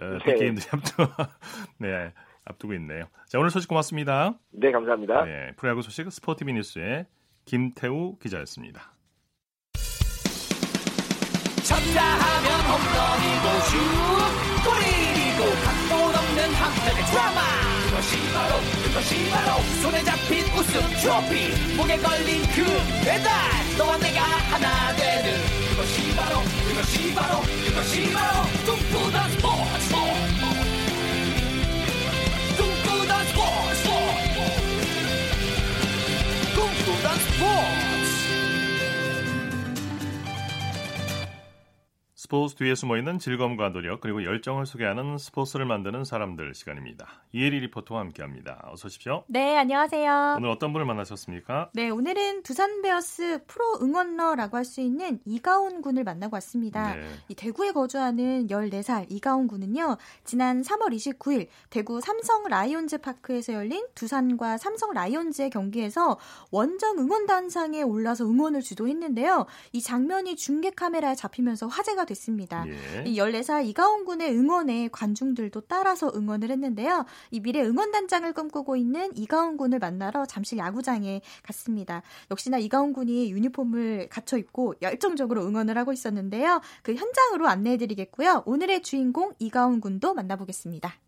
어, 0.00 0.18
네. 0.24 0.34
게임들이 0.34 0.66
앞두 0.72 1.06
네. 1.78 2.12
앞두고 2.44 2.74
있네요. 2.74 3.04
자, 3.26 3.38
오늘 3.38 3.50
소식 3.50 3.68
고맙습니다. 3.68 4.34
네, 4.50 4.72
감사합니다. 4.72 5.24
네, 5.24 5.52
프로야구 5.56 5.82
소식 5.82 6.10
스포티비 6.10 6.52
뉴스의 6.52 7.06
김태우 7.48 8.14
기자였습니다. 8.22 8.92
쳤다 11.64 12.02
하면 12.02 12.60
홈런이고 12.68 13.46
슛 13.68 13.72
골이고 14.64 15.40
각본 15.64 16.14
없는 16.14 16.52
한편의 16.52 17.04
드라마. 17.06 17.40
그것이 17.88 18.32
바로 18.34 18.54
그것이 18.84 19.30
바로 19.30 19.62
손에 19.80 20.04
잡힌 20.04 20.44
우승 20.58 20.78
트로피. 21.00 21.74
목에 21.74 21.96
걸린 21.96 22.42
그 22.54 22.64
배달 23.06 23.32
너와 23.78 23.96
내가 23.96 24.20
하나 24.20 24.94
되는. 24.94 25.40
그것이 25.70 26.14
바로 26.16 26.42
그것이 26.68 27.14
바로 27.14 27.40
그것이 27.40 28.12
바로 28.12 28.42
꿈꾸던 28.66 29.37
four. 37.38 37.87
스포츠 42.28 42.56
뒤에 42.56 42.74
숨어있는 42.74 43.18
즐거움과 43.20 43.72
노력 43.72 44.02
그리고 44.02 44.22
열정을 44.22 44.66
소개하는 44.66 45.16
스포츠를 45.16 45.64
만드는 45.64 46.04
사람들 46.04 46.52
시간입니다. 46.54 47.22
이혜리 47.32 47.60
리포터와 47.60 48.02
함께합니다. 48.02 48.68
어서 48.70 48.88
오십시오. 48.88 49.24
네, 49.28 49.56
안녕하세요. 49.56 50.34
오늘 50.36 50.50
어떤 50.50 50.74
분을 50.74 50.84
만나셨습니까? 50.84 51.70
네, 51.72 51.88
오늘은 51.88 52.42
두산 52.42 52.82
베어스 52.82 53.40
프로 53.46 53.78
응원러라고 53.80 54.58
할 54.58 54.66
수 54.66 54.82
있는 54.82 55.18
이가온 55.24 55.80
군을 55.80 56.04
만나고 56.04 56.34
왔습니다. 56.36 56.94
네. 56.94 57.08
이 57.28 57.34
대구에 57.34 57.72
거주하는 57.72 58.48
14살 58.48 59.06
이가온 59.08 59.48
군은요. 59.48 59.96
지난 60.24 60.60
3월 60.60 60.94
29일 60.94 61.46
대구 61.70 62.02
삼성 62.02 62.44
라이온즈 62.44 62.98
파크에서 62.98 63.54
열린 63.54 63.86
두산과 63.94 64.58
삼성 64.58 64.92
라이온즈의 64.92 65.48
경기에서 65.48 66.18
원정 66.50 66.98
응원단상에 66.98 67.80
올라서 67.80 68.26
응원을 68.26 68.60
주도했는데요. 68.60 69.46
이 69.72 69.80
장면이 69.80 70.36
중계 70.36 70.68
카메라에 70.68 71.14
잡히면서 71.14 71.68
화제가 71.68 72.04
됐습니다. 72.04 72.17
됐습니다. 72.18 72.64
예. 72.66 73.04
이 73.06 73.16
14살 73.16 73.66
이가온 73.66 74.04
군의 74.04 74.36
응원에 74.36 74.88
관중들도 74.88 75.62
따라서 75.62 76.10
응원을 76.14 76.50
했는데요. 76.50 77.06
이 77.30 77.40
미래 77.40 77.62
응원단장을 77.62 78.30
꿈꾸고 78.32 78.76
있는 78.76 79.10
이가온 79.16 79.56
군을 79.56 79.78
만나러 79.78 80.26
잠실 80.26 80.58
야구장에 80.58 81.22
갔습니다. 81.42 82.02
역시나 82.30 82.58
이가온 82.58 82.92
군이 82.92 83.30
유니폼을 83.30 84.08
갖춰 84.10 84.36
입고 84.36 84.74
열정적으로 84.82 85.46
응원을 85.46 85.78
하고 85.78 85.92
있었는데요. 85.92 86.60
그 86.82 86.94
현장으로 86.94 87.48
안내해 87.48 87.76
드리겠고요. 87.76 88.42
오늘의 88.46 88.82
주인공 88.82 89.32
이가온 89.38 89.80
군도 89.80 90.14
만나보겠습니다. 90.14 91.07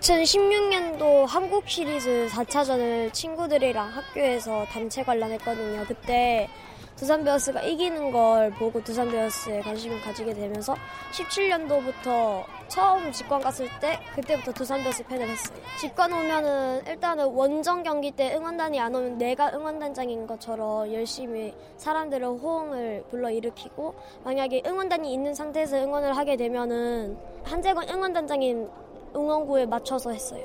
2016년도 0.00 1.26
한국 1.26 1.68
시리즈 1.68 2.26
4차전을 2.30 3.12
친구들이랑 3.12 3.86
학교에서 3.86 4.64
단체 4.72 5.02
관람했거든요. 5.02 5.84
그때 5.86 6.48
두산 6.96 7.22
베어스가 7.22 7.62
이기는 7.62 8.10
걸 8.10 8.50
보고 8.52 8.82
두산 8.82 9.10
베어스에 9.10 9.60
관심을 9.60 10.00
가지게 10.00 10.32
되면서 10.32 10.74
17년도부터 11.12 12.44
처음 12.68 13.12
직관 13.12 13.40
갔을 13.40 13.68
때 13.80 13.98
그때부터 14.14 14.52
두산 14.52 14.82
베어스 14.82 15.04
팬을 15.04 15.28
했어요. 15.28 15.58
직관 15.78 16.12
오면은 16.12 16.82
일단은 16.86 17.26
원정 17.26 17.82
경기 17.82 18.10
때 18.10 18.34
응원단이 18.34 18.80
안 18.80 18.94
오면 18.94 19.18
내가 19.18 19.50
응원단장인 19.52 20.26
것처럼 20.26 20.92
열심히 20.94 21.54
사람들의 21.76 22.26
호응을 22.26 23.04
불러일으키고 23.10 23.94
만약에 24.24 24.62
응원단이 24.64 25.12
있는 25.12 25.34
상태에서 25.34 25.76
응원을 25.76 26.16
하게 26.16 26.36
되면은 26.36 27.18
한재건 27.44 27.88
응원단장인 27.88 28.68
응원구에 29.14 29.66
맞춰서 29.66 30.10
했어요. 30.10 30.44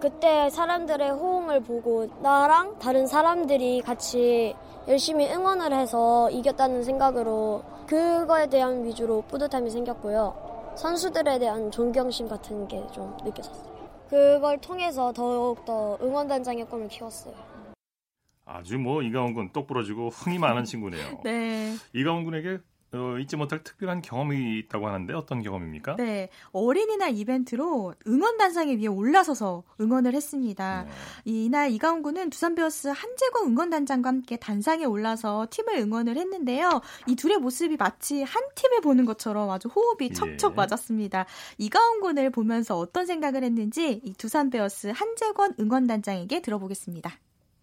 그때 0.00 0.48
사람들의 0.50 1.10
호응을 1.10 1.60
보고 1.60 2.06
나랑 2.22 2.78
다른 2.78 3.06
사람들이 3.06 3.82
같이 3.82 4.54
열심히 4.86 5.28
응원을 5.28 5.72
해서 5.72 6.30
이겼다는 6.30 6.84
생각으로 6.84 7.62
그거에 7.86 8.46
대한 8.48 8.84
위주로 8.84 9.22
뿌듯함이 9.22 9.70
생겼고요. 9.70 10.74
선수들에 10.76 11.38
대한 11.40 11.70
존경심 11.70 12.28
같은 12.28 12.68
게 12.68 12.78
좀 12.92 13.16
느껴졌어요. 13.24 13.68
그걸 14.08 14.58
통해서 14.58 15.12
더욱더 15.12 15.98
응원단장의 16.00 16.64
꿈을 16.66 16.88
키웠어요. 16.88 17.34
아주 18.46 18.78
뭐 18.78 19.02
이가원 19.02 19.34
군 19.34 19.50
똑부러지고 19.52 20.08
흥이 20.08 20.38
많은 20.38 20.64
친구네요. 20.64 21.20
네. 21.24 21.74
이가원 21.92 22.24
군에게 22.24 22.58
어, 22.92 23.18
잊지 23.18 23.36
못할 23.36 23.62
특별한 23.62 24.00
경험이 24.00 24.58
있다고 24.60 24.86
하는데 24.86 25.12
어떤 25.12 25.42
경험입니까? 25.42 25.96
네, 25.96 26.30
어린이날 26.52 27.14
이벤트로 27.14 27.94
응원 28.06 28.38
단상에 28.38 28.76
위에 28.76 28.86
올라서서 28.86 29.62
응원을 29.80 30.14
했습니다. 30.14 30.84
네. 30.84 30.90
이날 31.24 31.70
이가훈 31.70 32.02
군은 32.02 32.30
두산 32.30 32.54
베어스 32.54 32.88
한재권 32.88 33.48
응원 33.48 33.68
단장과 33.68 34.08
함께 34.08 34.36
단상에 34.36 34.86
올라서 34.86 35.48
팀을 35.50 35.76
응원을 35.76 36.16
했는데요. 36.16 36.80
이 37.06 37.14
둘의 37.14 37.38
모습이 37.38 37.76
마치 37.76 38.22
한 38.22 38.42
팀을 38.54 38.80
보는 38.80 39.04
것처럼 39.04 39.50
아주 39.50 39.68
호흡이 39.68 40.08
예. 40.10 40.14
척척 40.14 40.52
예. 40.52 40.56
맞았습니다. 40.56 41.26
이가훈 41.58 42.00
군을 42.00 42.30
보면서 42.30 42.78
어떤 42.78 43.04
생각을 43.04 43.44
했는지 43.44 44.00
이 44.02 44.14
두산 44.14 44.48
베어스 44.48 44.92
한재권 44.94 45.56
응원 45.60 45.86
단장에게 45.86 46.40
들어보겠습니다. 46.40 47.12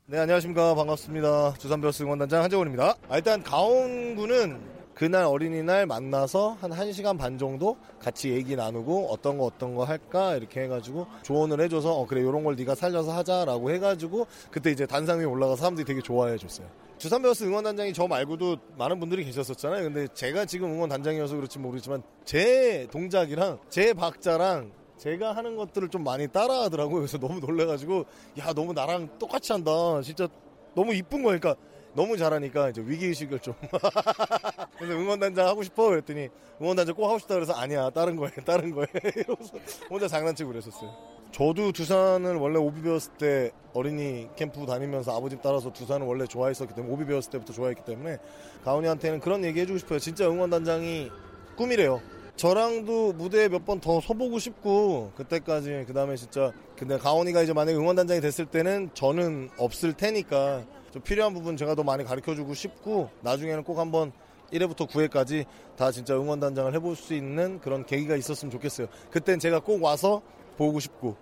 네, 0.08 0.20
안녕하십니까. 0.20 0.76
반갑습니다. 0.76 1.54
두산 1.54 1.82
베어스 1.82 2.04
응원단장 2.04 2.44
한재권입니다. 2.44 2.96
아, 3.10 3.18
일단 3.18 3.42
가온 3.42 4.16
군은 4.16 4.75
그날 4.96 5.26
어린이날 5.26 5.86
만나서 5.86 6.58
한 6.62 6.72
1시간 6.72 7.18
반 7.18 7.38
정도 7.38 7.78
같이 8.00 8.30
얘기 8.32 8.56
나누고 8.56 9.10
어떤 9.12 9.38
거 9.38 9.44
어떤 9.44 9.76
거 9.76 9.84
할까 9.84 10.36
이렇게 10.36 10.62
해가지고 10.62 11.06
조언을 11.22 11.60
해줘서 11.62 11.94
어 11.94 12.08
그래 12.08 12.22
요런 12.22 12.46
걸 12.46 12.56
네가 12.56 12.76
살려서 12.76 13.12
하자라고 13.12 13.72
해가지고 13.72 14.26
그때 14.50 14.72
이제 14.72 14.86
단상 14.86 15.20
위에 15.20 15.26
올라가 15.26 15.56
서 15.56 15.64
사람들이 15.64 15.86
되게 15.86 16.02
좋아해 16.02 16.38
줬어요. 16.38 16.68
주산 16.98 17.22
베어스 17.22 17.44
응원단장이 17.44 17.92
저 17.92 18.08
말고도 18.08 18.56
많은 18.78 19.02
분들이 19.02 19.26
계셨었잖아요. 19.26 19.84
근데 19.84 20.08
제가 20.14 20.46
지금 20.46 20.72
응원단장이어서 20.72 21.36
그렇지 21.36 21.60
모르겠지만 21.60 22.02
제 22.24 22.88
동작이랑 22.90 23.60
제 23.70 23.94
박자랑 23.94 24.72
제가 24.96 25.36
하는 25.36 25.58
것들을 25.58 25.90
좀 25.90 26.06
많이 26.06 26.26
따라하더라고요. 26.30 27.02
그래서 27.02 27.18
너무 27.18 27.42
놀래가지고 27.42 28.06
야 28.40 28.54
너무 28.54 28.72
나랑 28.72 29.20
똑같이 29.20 29.52
한다. 29.52 29.72
진짜 30.02 30.30
너무 30.74 30.94
이쁜 30.94 31.22
거니까 31.22 31.56
너무 31.96 32.18
잘하니까 32.18 32.70
이제 32.70 32.82
위기의식을 32.86 33.40
좀. 33.40 33.54
그래서 34.78 34.94
응원단장 34.94 35.48
하고 35.48 35.64
싶어 35.64 35.90
그랬더니 35.90 36.28
응원단장 36.62 36.94
꼭 36.96 37.08
하고 37.08 37.20
싶다 37.20 37.36
그래서 37.36 37.54
아니야 37.54 37.90
다른 37.90 38.16
거에 38.18 38.30
다른 38.46 38.72
거에 38.72 38.86
이러면서 39.16 39.58
혼자 39.90 40.08
장난치고 40.08 40.52
그랬었어요. 40.52 40.94
저도 41.32 41.72
두산을 41.72 42.36
원래 42.36 42.58
오비 42.60 42.82
배웠을 42.82 43.14
때 43.18 43.52
어린이 43.74 44.28
캠프 44.36 44.66
다니면서 44.66 45.16
아버지 45.18 45.38
따라서 45.42 45.72
두산을 45.72 46.06
원래 46.06 46.26
좋아했었기 46.26 46.74
때문에 46.74 46.94
오비 46.94 47.06
배웠을 47.06 47.32
때부터 47.32 47.54
좋아했기 47.54 47.84
때문에 47.86 48.18
가온이한테는 48.64 49.20
그런 49.20 49.44
얘기 49.44 49.60
해주고 49.62 49.80
싶어요. 49.80 50.00
진짜 50.00 50.28
응원단장이 50.30 51.10
꿈이래요. 51.58 52.02
저랑도 52.36 53.14
무대에 53.14 53.48
몇 53.48 53.64
번 53.66 53.80
더 53.80 54.02
서보고 54.02 54.40
싶고 54.40 55.14
그때까지 55.16 55.86
그 55.88 55.94
다음에 55.94 56.18
진짜 56.18 56.52
근데 56.78 56.98
가온이가 56.98 57.42
이제 57.42 57.54
만약에 57.54 57.78
응원단장이 57.78 58.20
됐을 58.20 58.46
때는 58.46 58.90
저는 58.94 59.50
없을 59.58 59.94
테니까 59.94 60.64
좀 60.96 61.02
필요한 61.02 61.34
부분 61.34 61.58
제가 61.58 61.76
더 61.76 61.84
많이 61.84 62.06
가르쳐주고 62.06 62.54
싶고 62.54 63.10
나중에는 63.22 63.66
꼭 63.66 63.80
한번 63.80 64.14
1회부터 64.54 64.88
9회까지 64.88 65.46
다 65.76 65.92
진짜 65.92 66.16
응원단장을 66.16 66.74
해볼 66.74 66.96
수 66.96 67.14
있는 67.14 67.60
그런 67.60 67.86
계기가 67.86 68.16
있었으면 68.16 68.50
좋겠어요. 68.50 68.88
그땐 69.12 69.38
제가 69.38 69.60
꼭 69.60 69.84
와서 69.84 70.22
보고 70.56 70.80
싶고 70.80 71.18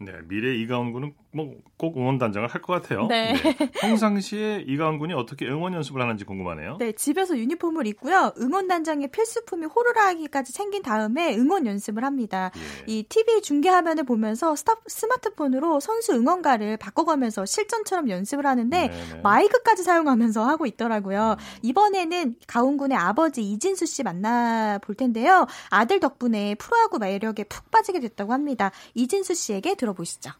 네, 0.00 0.12
미래 0.26 0.54
이가은 0.54 0.92
군은 0.92 1.12
뭐꼭 1.32 1.96
응원 1.96 2.18
단장을 2.18 2.48
할 2.48 2.62
것 2.62 2.72
같아요. 2.72 3.06
네. 3.06 3.34
네. 3.34 3.70
평상시에 3.80 4.64
이가은 4.66 4.98
군이 4.98 5.12
어떻게 5.14 5.46
응원 5.46 5.74
연습을 5.74 6.00
하는지 6.00 6.24
궁금하네요. 6.24 6.76
네, 6.78 6.92
집에서 6.92 7.36
유니폼을 7.36 7.86
입고요. 7.86 8.32
응원 8.40 8.68
단장의 8.68 9.08
필수품이 9.08 9.66
호루라기까지 9.66 10.52
챙긴 10.52 10.82
다음에 10.82 11.36
응원 11.36 11.66
연습을 11.66 12.04
합니다. 12.04 12.50
예. 12.56 12.84
이 12.86 13.02
TV 13.02 13.42
중계 13.42 13.68
화면을 13.68 14.04
보면서 14.04 14.54
스마트폰으로 14.86 15.80
선수 15.80 16.12
응원가를 16.12 16.76
바꿔가면서 16.76 17.44
실전처럼 17.46 18.08
연습을 18.08 18.46
하는데 18.46 18.88
네네. 18.88 19.14
네. 19.14 19.20
마이크까지 19.22 19.82
사용하면서 19.82 20.44
하고 20.44 20.66
있더라고요. 20.66 21.36
음. 21.38 21.58
이번에는 21.62 22.36
가은 22.46 22.76
군의 22.76 22.96
아버지 22.96 23.42
이진수 23.42 23.86
씨 23.86 24.02
만나 24.02 24.78
볼 24.78 24.94
텐데요. 24.94 25.46
아들 25.70 26.00
덕분에 26.00 26.54
프로야구 26.56 26.98
매력에 26.98 27.44
푹 27.44 27.70
빠지게 27.70 28.00
됐다고 28.00 28.32
합니다. 28.32 28.70
이진수 28.94 29.34
씨에게 29.34 29.74
들 29.74 29.88
들어보시죠. 29.88 30.30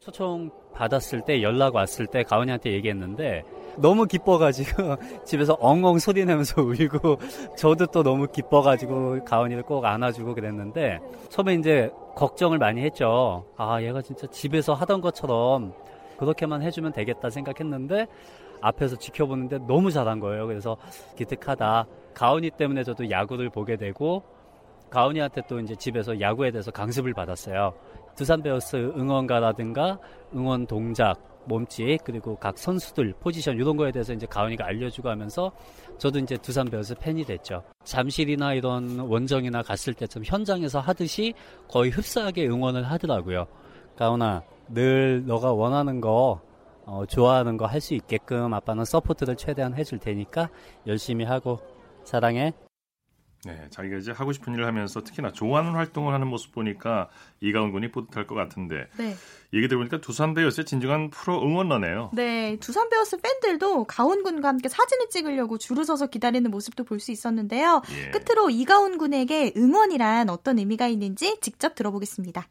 초청 0.00 0.50
받았을 0.74 1.22
때 1.22 1.42
연락 1.42 1.74
왔을 1.74 2.06
때 2.06 2.22
가은이한테 2.22 2.72
얘기했는데 2.72 3.42
너무 3.78 4.06
기뻐가지고 4.06 4.96
집에서 5.26 5.54
엉엉 5.54 5.98
소리 5.98 6.24
내면서 6.24 6.62
울고 6.62 7.18
저도 7.56 7.86
또 7.86 8.02
너무 8.02 8.28
기뻐가지고 8.28 9.24
가은이를 9.24 9.64
꼭 9.64 9.84
안아주고 9.84 10.34
그랬는데 10.34 11.00
처음에 11.30 11.54
이제 11.54 11.90
걱정을 12.14 12.58
많이 12.58 12.80
했죠. 12.82 13.44
아 13.56 13.82
얘가 13.82 14.00
진짜 14.00 14.26
집에서 14.28 14.74
하던 14.74 15.00
것처럼 15.00 15.72
그렇게만 16.16 16.62
해주면 16.62 16.92
되겠다 16.92 17.30
생각했는데 17.30 18.06
앞에서 18.60 18.96
지켜보는데 18.96 19.58
너무 19.66 19.90
잘한 19.90 20.20
거예요. 20.20 20.46
그래서 20.46 20.76
기특하다. 21.16 21.86
가은이 22.14 22.50
때문에 22.50 22.84
저도 22.84 23.10
야구를 23.10 23.50
보게 23.50 23.76
되고 23.76 24.22
가은이한테 24.90 25.42
또 25.48 25.60
이제 25.60 25.74
집에서 25.76 26.20
야구에 26.20 26.50
대해서 26.50 26.70
강습을 26.70 27.14
받았어요. 27.14 27.74
두산 28.18 28.42
베어스 28.42 28.74
응원가라든가 28.76 30.00
응원 30.34 30.66
동작, 30.66 31.14
몸짓 31.46 32.02
그리고 32.02 32.34
각 32.34 32.58
선수들 32.58 33.14
포지션 33.20 33.54
이런 33.56 33.76
거에 33.76 33.92
대해서 33.92 34.12
이제 34.12 34.26
가은이가 34.26 34.66
알려주고 34.66 35.08
하면서 35.08 35.52
저도 35.98 36.18
이제 36.18 36.36
두산 36.36 36.66
베어스 36.66 36.96
팬이 36.96 37.24
됐죠. 37.24 37.62
잠실이나 37.84 38.54
이런 38.54 38.98
원정이나 38.98 39.62
갔을 39.62 39.94
때좀 39.94 40.24
현장에서 40.26 40.80
하듯이 40.80 41.32
거의 41.68 41.92
흡사하게 41.92 42.48
응원을 42.48 42.82
하더라고요. 42.90 43.46
가은아, 43.96 44.42
늘 44.70 45.24
너가 45.24 45.52
원하는 45.52 46.00
거 46.00 46.40
어, 46.86 47.04
좋아하는 47.06 47.56
거 47.56 47.66
할 47.66 47.80
수 47.80 47.94
있게끔 47.94 48.52
아빠는 48.52 48.84
서포트를 48.84 49.36
최대한 49.36 49.74
해줄 49.74 50.00
테니까 50.00 50.50
열심히 50.88 51.24
하고 51.24 51.60
사랑해. 52.02 52.52
네, 53.48 53.66
자기가 53.70 53.96
이제 53.96 54.12
하고 54.12 54.32
싶은 54.32 54.52
일을 54.52 54.66
하면서 54.66 55.02
특히나 55.02 55.32
좋아하는 55.32 55.72
활동을 55.72 56.12
하는 56.12 56.26
모습 56.26 56.52
보니까 56.52 57.08
이가은 57.40 57.72
군이 57.72 57.90
뿌듯할 57.90 58.26
것 58.26 58.34
같은데 58.34 58.86
네. 58.98 59.14
얘기 59.54 59.68
들어보니까 59.68 60.02
두산 60.02 60.34
베어스의 60.34 60.66
진정한 60.66 61.08
프로 61.08 61.40
응원러네요. 61.42 62.10
네, 62.12 62.58
두산 62.60 62.90
베어스 62.90 63.16
팬들도 63.16 63.84
가온 63.84 64.22
군과 64.22 64.48
함께 64.48 64.68
사진을 64.68 65.08
찍으려고 65.08 65.56
줄을 65.56 65.86
서서 65.86 66.08
기다리는 66.08 66.50
모습도 66.50 66.84
볼 66.84 66.98
수 66.98 67.12
있었는데요. 67.12 67.80
예. 67.92 68.10
끝으로 68.10 68.50
이가온 68.50 68.98
군에게 68.98 69.52
응원이란 69.56 70.28
어떤 70.30 70.58
의미가 70.58 70.88
있는지 70.88 71.38
직접 71.40 71.74
들어보겠습니다. 71.76 72.48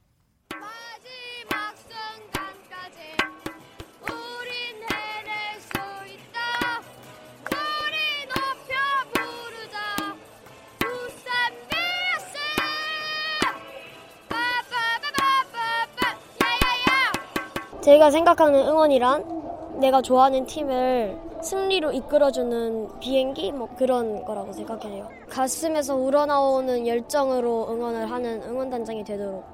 제가 17.88 18.12
생각하는 18.12 18.68
응원이란 18.68 19.80
내가 19.80 20.02
좋아하는 20.02 20.46
팀을 20.46 21.18
승리로 21.42 21.94
이끌어주는 21.94 23.00
비행기 23.00 23.54
뭐 23.54 23.70
그런 23.78 24.26
거라고 24.26 24.52
생각해요. 24.52 25.08
가슴에서 25.30 25.96
우러나오는 25.96 26.86
열정으로 26.86 27.70
응원을 27.70 28.12
하는 28.12 28.44
응원단장이 28.44 29.06
되도록 29.06 29.46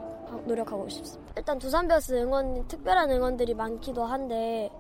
노력하고 0.46 0.90
싶습니다. 0.90 1.32
일단 1.38 1.60
두산 1.60 1.88
베어스 1.88 2.14
응원 2.14 2.68
특별한 2.68 3.12
응원들이 3.12 3.54
많기도 3.54 4.04
한데 4.04 4.72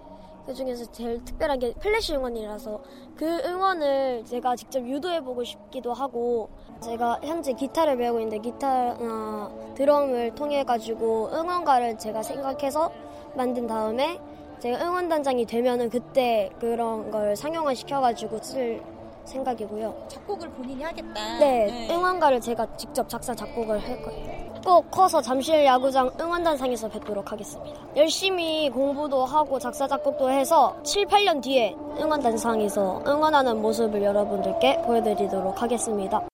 그 0.48 0.54
중에서 0.56 0.92
제일 0.92 1.24
특별한 1.24 1.60
게 1.60 1.74
플래시 1.76 2.16
응원이라서 2.16 2.82
그 3.16 3.38
응원을 3.46 4.26
제가 4.26 4.56
직접 4.56 4.84
유도해보고 4.84 5.44
싶기도 5.44 5.94
하고 5.94 6.50
제가 6.82 7.20
현재 7.22 7.54
기타를 7.54 7.98
배우고 7.98 8.20
있는데 8.20 8.40
기타나 8.40 9.52
드럼을 9.76 10.34
통해 10.34 10.64
가지고 10.64 11.30
응원가를 11.32 12.00
제가 12.00 12.24
생각해서 12.24 12.92
만든 13.36 13.68
다음에 13.68 14.20
제가 14.60 14.84
응원단장이 14.86 15.46
되면은 15.46 15.90
그때 15.90 16.50
그런 16.60 17.12
걸 17.12 17.36
상용화 17.36 17.74
시켜가지고 17.74 18.40
쓸 18.42 18.82
생각이고요. 19.26 20.06
작곡을 20.08 20.50
본인이 20.52 20.84
하겠다. 20.84 21.40
네, 21.40 21.66
네, 21.66 21.94
응원가를 21.94 22.42
제가 22.42 22.76
직접 22.78 23.08
작사 23.08 23.34
작곡을 23.34 23.80
할 23.80 24.02
거예요. 24.02 24.54
꼭 24.66 24.90
커서 24.90 25.22
잠실 25.22 25.66
야구장 25.66 26.10
응원단상에서 26.20 26.88
뵙도록 26.90 27.32
하겠습니다. 27.32 27.82
열심히 27.98 28.70
공부도 28.70 29.26
하고 29.26 29.60
작사 29.60 29.88
작곡도 29.88 30.30
해서 30.30 30.76
7, 30.84 31.06
8년 31.06 31.42
뒤에 31.42 31.76
응원단상에서 32.00 33.04
응원하는 33.06 33.62
모습을 33.62 34.02
여러분들께 34.02 34.82
보여드리도록 34.84 35.62
하겠습니다. 35.62 36.26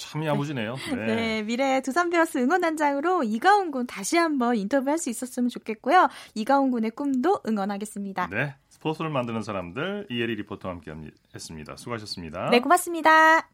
참 0.00 0.24
야무지네요. 0.24 0.74
네. 0.96 1.06
네, 1.06 1.42
미래 1.42 1.80
두산 1.82 2.10
베어스 2.10 2.38
응원단장으로 2.38 3.22
이가훈 3.22 3.70
군 3.70 3.86
다시 3.86 4.16
한번 4.16 4.56
인터뷰할 4.56 4.98
수 4.98 5.10
있었으면 5.10 5.50
좋겠고요. 5.50 6.08
이가훈 6.34 6.70
군의 6.70 6.90
꿈도 6.90 7.40
응원하겠습니다. 7.46 8.28
네, 8.28 8.54
스포츠를 8.68 9.10
만드는 9.10 9.42
사람들 9.42 10.06
이혜리 10.10 10.36
리포터와 10.36 10.74
함께 10.74 10.92
했습니다. 11.34 11.76
수고하셨습니다. 11.76 12.50
네, 12.50 12.60
고맙습니다. 12.60 13.48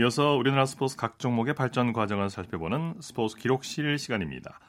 이어서 0.00 0.36
우리나라 0.36 0.64
스포츠 0.64 0.96
각 0.96 1.18
종목의 1.18 1.54
발전 1.54 1.92
과정을 1.92 2.30
살펴보는 2.30 2.94
스포츠 3.00 3.36
기록실 3.36 3.98
시간입니다. 3.98 4.60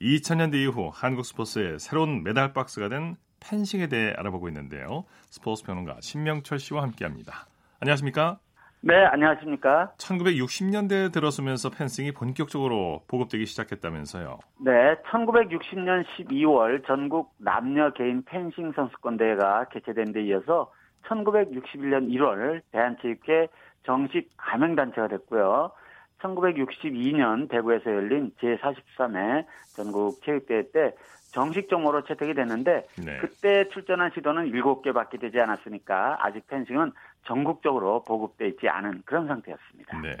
2000년대 0.00 0.54
이후 0.54 0.90
한국 0.94 1.26
스포츠의 1.26 1.78
새로운 1.78 2.22
메달 2.22 2.54
박스가 2.54 2.88
된 2.88 3.16
펜싱에 3.40 3.88
대해 3.88 4.14
알아보고 4.16 4.48
있는데요. 4.48 5.04
스포츠 5.28 5.64
평론가 5.64 5.98
신명철 6.00 6.58
씨와 6.58 6.82
함께합니다. 6.82 7.46
안녕하십니까? 7.80 8.38
네, 8.82 8.94
안녕하십니까? 8.94 9.92
1960년대에 9.98 11.12
들어서면서 11.12 11.68
펜싱이 11.68 12.12
본격적으로 12.12 13.02
보급되기 13.08 13.44
시작했다면서요? 13.44 14.38
네, 14.64 14.72
1960년 15.10 16.04
12월 16.16 16.86
전국 16.86 17.34
남녀 17.36 17.92
개인 17.92 18.22
펜싱 18.24 18.72
선수권 18.72 19.18
대회가 19.18 19.66
개최된 19.68 20.12
데 20.12 20.24
이어서 20.24 20.72
1961년 21.08 22.08
1월 22.08 22.62
대한체육회 22.72 23.48
정식 23.84 24.30
가맹단체가 24.38 25.08
됐고요. 25.08 25.72
1962년 26.22 27.48
대구에서 27.48 27.90
열린 27.90 28.32
제43회 28.40 29.44
전국 29.74 30.22
체육대회 30.24 30.70
때 30.72 30.92
정식 31.32 31.68
종목으로 31.68 32.04
채택이 32.04 32.34
됐는데 32.34 32.86
네. 33.04 33.18
그때 33.18 33.68
출전한 33.72 34.10
시도는 34.14 34.50
7개밖에 34.50 35.20
되지 35.20 35.38
않았으니까 35.40 36.18
아직 36.20 36.46
펜싱은 36.48 36.92
전국적으로 37.24 38.02
보급돼 38.04 38.48
있지 38.48 38.68
않은 38.68 39.02
그런 39.04 39.26
상태였습니다. 39.28 40.00
네. 40.00 40.16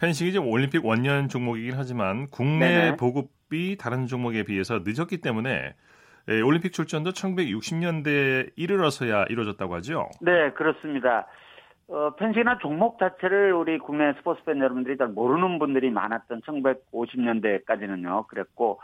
펜싱이 0.00 0.32
지금 0.32 0.48
올림픽 0.48 0.84
원년 0.84 1.28
종목이긴 1.28 1.74
하지만 1.76 2.26
국내 2.28 2.68
네네. 2.68 2.96
보급이 2.96 3.76
다른 3.76 4.06
종목에 4.06 4.44
비해서 4.44 4.80
늦었기 4.82 5.20
때문에 5.20 5.74
예, 6.28 6.40
올림픽 6.40 6.72
출전도 6.72 7.10
1960년대에 7.10 8.50
이르러서야 8.56 9.24
이루어졌다고 9.28 9.74
하죠? 9.76 10.08
네, 10.20 10.50
그렇습니다. 10.52 11.26
어, 11.90 12.14
펜싱이나 12.14 12.58
종목 12.58 13.00
자체를 13.00 13.52
우리 13.52 13.78
국내 13.78 14.12
스포츠 14.14 14.42
팬 14.44 14.58
여러분들이 14.58 14.96
잘 14.96 15.08
모르는 15.08 15.58
분들이 15.58 15.90
많았던 15.90 16.42
1950년대까지는요, 16.42 18.28
그랬고, 18.28 18.80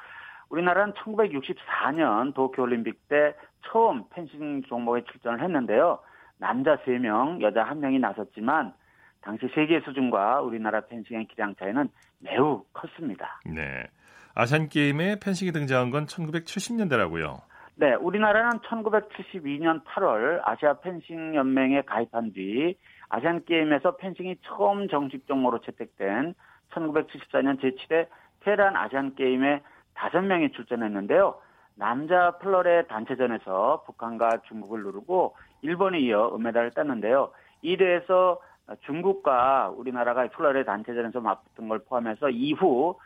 우리나라는 0.48 0.92
1964년 0.94 2.34
도쿄올림픽 2.34 3.08
때 3.08 3.34
처음 3.70 4.04
펜싱 4.10 4.62
종목에 4.64 5.04
출전을 5.10 5.40
했는데요. 5.42 6.00
남자 6.38 6.76
3명, 6.78 7.40
여자 7.42 7.64
1명이 7.64 8.00
나섰지만, 8.00 8.74
당시 9.20 9.48
세계 9.54 9.80
수준과 9.80 10.40
우리나라 10.40 10.80
펜싱의 10.82 11.26
기량 11.26 11.54
차이는 11.54 11.88
매우 12.18 12.64
컸습니다. 12.72 13.40
네. 13.44 13.84
아시안 14.34 14.68
게임에 14.68 15.18
펜싱이 15.20 15.52
등장한 15.52 15.90
건 15.90 16.06
1970년대라고요. 16.06 17.40
네, 17.78 17.92
우리나라는 17.92 18.60
1972년 18.60 19.84
8월 19.84 20.40
아시아 20.44 20.80
펜싱 20.80 21.34
연맹에 21.34 21.82
가입한 21.82 22.32
뒤 22.32 22.74
아시안 23.10 23.44
게임에서 23.44 23.96
펜싱이 23.96 24.36
처음 24.44 24.88
정식 24.88 25.26
종목으로 25.26 25.60
채택된 25.60 26.34
1974년 26.70 27.60
제7회 27.60 28.06
테란 28.40 28.76
아시안 28.76 29.14
게임에 29.14 29.60
5명이 29.94 30.54
출전했는데요. 30.54 31.38
남자 31.74 32.38
플러의 32.38 32.88
단체전에서 32.88 33.82
북한과 33.84 34.38
중국을 34.48 34.82
누르고 34.82 35.36
일본에 35.60 35.98
이어 35.98 36.34
은메달을 36.34 36.70
땄는데요. 36.70 37.30
이 37.60 37.76
대회에서 37.76 38.40
중국과 38.86 39.74
우리나라가 39.76 40.26
플러의 40.28 40.64
단체전에서 40.64 41.20
맞붙은 41.20 41.68
걸 41.68 41.80
포함해서 41.80 42.30
이후 42.30 42.98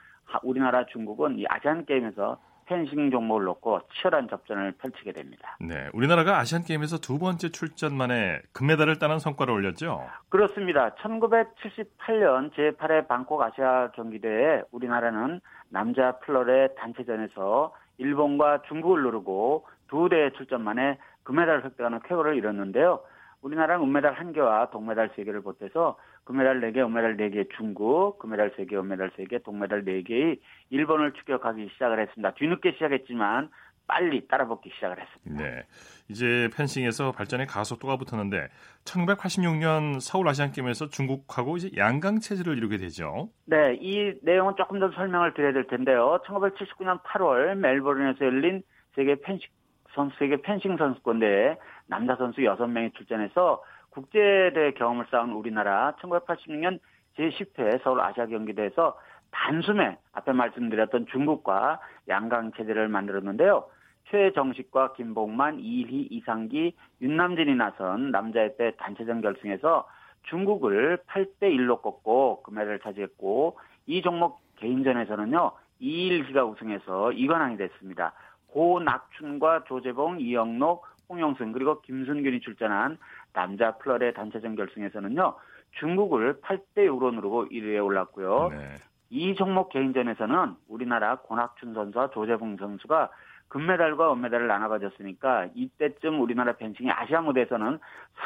우리나라 0.45 0.87
중국은 0.87 1.41
이 1.41 1.45
아시안 1.49 1.87
게임에서 1.87 2.39
펜싱 2.71 3.11
종목을 3.11 3.45
놓고 3.47 3.81
치열한 3.95 4.29
접전을 4.29 4.73
펼치게 4.79 5.13
됩니다. 5.13 5.57
네, 5.61 5.89
우리나라가 5.93 6.39
아시안 6.39 6.63
게임에서 6.63 6.99
두 6.99 7.19
번째 7.19 7.51
출전 7.51 7.97
만에 7.97 8.41
금메달을 8.53 9.01
따는 9.01 9.19
성과를 9.19 9.53
올렸죠. 9.53 10.07
그렇습니다. 10.29 10.95
1978년 10.95 12.53
제8회 12.53 13.09
방콕 13.09 13.43
아시아 13.43 13.91
경기대회 13.91 14.63
우리나라는 14.71 15.41
남자 15.69 16.13
플러의 16.21 16.71
단체전에서 16.79 17.75
일본과 17.99 18.63
중국을 18.69 19.03
누르고 19.03 19.67
두 19.89 20.09
대회 20.09 20.31
출전 20.31 20.63
만에 20.63 20.97
금메달을 21.25 21.65
획득하는 21.65 21.99
쾌거를 22.05 22.37
이뤘는데요. 22.37 23.01
우리나라는 23.43 23.85
은메달 23.85 24.15
1개와 24.15 24.71
동메달 24.71 25.09
3개를 25.09 25.43
보태서 25.43 25.99
금메달 26.31 26.61
4개, 26.61 26.79
은메달 26.79 27.17
4개 27.17 27.49
중국, 27.57 28.21
금메달 28.21 28.53
3개, 28.53 28.75
은메달 28.75 29.11
3개, 29.11 29.43
동메달 29.43 29.85
4개의 29.85 30.39
일본을 30.71 31.13
추격하기 31.15 31.71
시작을 31.73 32.01
했습니다. 32.01 32.35
뒤늦게 32.35 32.73
시작했지만 32.75 33.51
빨리 33.89 34.29
따라붙기 34.29 34.71
시작을 34.77 35.01
했습니다. 35.01 35.43
네. 35.43 35.67
이제 36.09 36.49
펜싱에서 36.57 37.11
발전의 37.11 37.49
가속도가 37.49 37.97
붙었는데 37.97 38.47
1986년 38.85 39.99
서울 39.99 40.29
아시안 40.29 40.53
게임에서 40.53 40.89
중국하고 40.91 41.57
이제 41.57 41.71
양강 41.77 42.21
체제를 42.21 42.57
이루게 42.57 42.77
되죠. 42.77 43.31
네, 43.47 43.77
이 43.81 44.15
내용은 44.23 44.55
조금 44.57 44.79
더 44.79 44.93
설명을 44.93 45.35
드려야 45.35 45.53
될 45.53 45.67
텐데요. 45.67 46.21
1979년 46.27 47.03
8월 47.03 47.57
멜버른에서 47.57 48.25
열린 48.25 48.63
세계 48.95 49.17
펜싱 49.21 49.49
선수 49.97 50.17
세계 50.21 50.41
펜싱 50.41 50.77
선수권대회 50.77 51.57
남자 51.89 52.15
선수 52.15 52.43
6명이 52.43 52.95
출전해서 52.95 53.61
국제대회 53.91 54.73
경험을 54.73 55.07
쌓은 55.11 55.33
우리나라 55.33 55.95
1986년 56.01 56.79
제10회 57.17 57.83
서울 57.83 58.01
아시아 58.01 58.27
경기대회에서 58.27 58.99
단숨에 59.31 59.99
앞에 60.13 60.33
말씀드렸던 60.33 61.07
중국과 61.07 61.81
양강 62.09 62.53
체제를 62.53 62.89
만들었는데요. 62.89 63.65
최정식과 64.11 64.95
김봉만, 64.95 65.61
이희, 65.61 66.09
이상기, 66.11 66.75
윤남진이 67.01 67.55
나선 67.55 68.11
남자의 68.11 68.57
때 68.57 68.73
단체전 68.77 69.21
결승에서 69.21 69.87
중국을 70.25 70.99
8대 71.07 71.43
1로 71.43 71.81
꺾고 71.81 72.43
금메달을 72.43 72.81
차지했고 72.81 73.59
이 73.87 74.03
종목 74.03 74.41
개인전에서는요. 74.57 75.53
이일기가 75.79 76.45
우승해서 76.45 77.13
이관왕이 77.13 77.57
됐습니다. 77.57 78.13
고낙춘과 78.49 79.65
조재봉, 79.65 80.21
이영록, 80.21 80.85
홍영승 81.09 81.53
그리고 81.53 81.81
김순균이 81.81 82.41
출전한 82.41 82.99
남자 83.33 83.77
플러의 83.79 84.15
단체전 84.15 84.57
결승에서는요. 84.57 85.35
중국을 85.79 86.41
8대 86.41 86.87
6로 86.89 87.15
누르고 87.15 87.47
1위에 87.47 87.85
올랐고요. 87.85 88.49
네. 88.51 88.75
이 89.11 89.35
종목 89.35 89.71
개인전에서는 89.71 90.55
우리나라 90.69 91.17
고낙춘 91.17 91.75
선수와 91.75 92.11
조재봉 92.11 92.57
선수가 92.57 93.11
금메달과 93.49 94.13
은메달을 94.13 94.47
나눠 94.47 94.69
가졌으니까 94.69 95.49
이때쯤 95.55 96.21
우리나라 96.21 96.53
펜싱이 96.53 96.89
아시아 96.91 97.21
무대에서는 97.21 97.81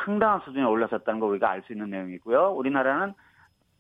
상당한 0.04 0.40
수준에 0.40 0.64
올랐었다는 0.64 1.20
걸 1.20 1.30
우리가 1.30 1.50
알 1.50 1.62
수 1.62 1.72
있는 1.72 1.88
내용이고요. 1.90 2.50
우리나라는 2.52 3.14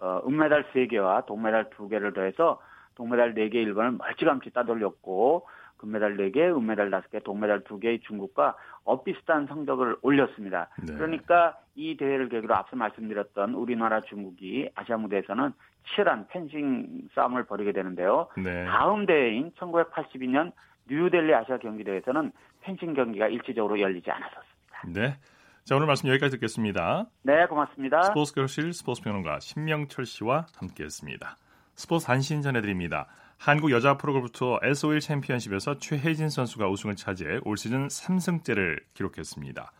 어, 0.00 0.22
은메달 0.26 0.64
3개와 0.72 1.26
동메달 1.26 1.70
2개를 1.70 2.14
더해서 2.14 2.60
동메달 2.94 3.34
4개 3.34 3.54
일본을 3.54 3.92
멀찌감치 3.92 4.50
따돌렸고 4.50 5.46
금메달 5.84 6.16
4개, 6.16 6.38
은메달 6.56 6.90
5개, 6.90 7.22
동메달 7.22 7.60
2개의 7.60 8.02
중국과 8.02 8.56
엇비슷한 8.84 9.46
성적을 9.46 9.98
올렸습니다. 10.02 10.68
네. 10.82 10.94
그러니까 10.94 11.56
이 11.74 11.96
대회를 11.96 12.28
계기로 12.28 12.54
앞서 12.54 12.76
말씀드렸던 12.76 13.54
우리나라 13.54 14.00
중국이 14.00 14.70
아시아 14.74 14.96
무대에서는 14.96 15.52
치열한 15.88 16.28
펜싱 16.28 17.08
싸움을 17.14 17.44
벌이게 17.44 17.72
되는데요. 17.72 18.28
네. 18.36 18.64
다음 18.64 19.06
대회인 19.06 19.52
1982년 19.58 20.52
뉴델리 20.88 21.34
아시아 21.34 21.58
경기대회에서는 21.58 22.32
펜싱 22.62 22.94
경기가 22.94 23.28
일치적으로 23.28 23.78
열리지 23.78 24.10
않았었습니다. 24.10 24.54
네. 24.94 25.16
자, 25.64 25.76
오늘 25.76 25.86
말씀 25.86 26.08
여기까지 26.08 26.36
듣겠습니다. 26.36 27.06
네, 27.22 27.46
고맙습니다. 27.46 28.02
스포츠 28.02 28.34
교실 28.34 28.72
스포츠 28.72 29.02
평론가 29.02 29.40
신명철 29.40 30.04
씨와 30.04 30.46
함께했습니다. 30.56 31.36
스포츠 31.74 32.06
단신 32.06 32.42
전해드립니다. 32.42 33.06
한국 33.38 33.70
여자 33.72 33.96
프로골프 33.96 34.30
투어 34.32 34.58
SOL 34.62 35.00
챔피언십에서 35.00 35.78
최혜진 35.78 36.30
선수가 36.30 36.68
우승을 36.68 36.96
차지해 36.96 37.40
올 37.44 37.56
시즌 37.56 37.88
3승째를 37.88 38.80
기록했습니다. 38.94 39.72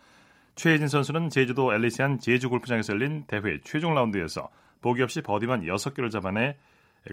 최혜진 0.56 0.88
선수는 0.88 1.30
제주도 1.30 1.72
엘리시안 1.72 2.18
제주 2.20 2.48
골프장에서 2.50 2.92
열린 2.92 3.24
대회 3.26 3.58
최종 3.64 3.94
라운드에서 3.94 4.50
보기 4.82 5.02
없이 5.02 5.22
버디만 5.22 5.62
6개를 5.62 6.10
잡아내 6.10 6.56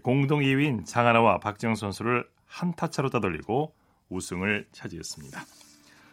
공동 0.03 0.41
2위인 0.41 0.85
장하나와 0.85 1.39
박지영 1.39 1.75
선수를 1.75 2.25
한 2.47 2.73
타 2.75 2.89
차로 2.89 3.09
따돌리고 3.09 3.73
우승을 4.09 4.67
차지했습니다. 4.73 5.41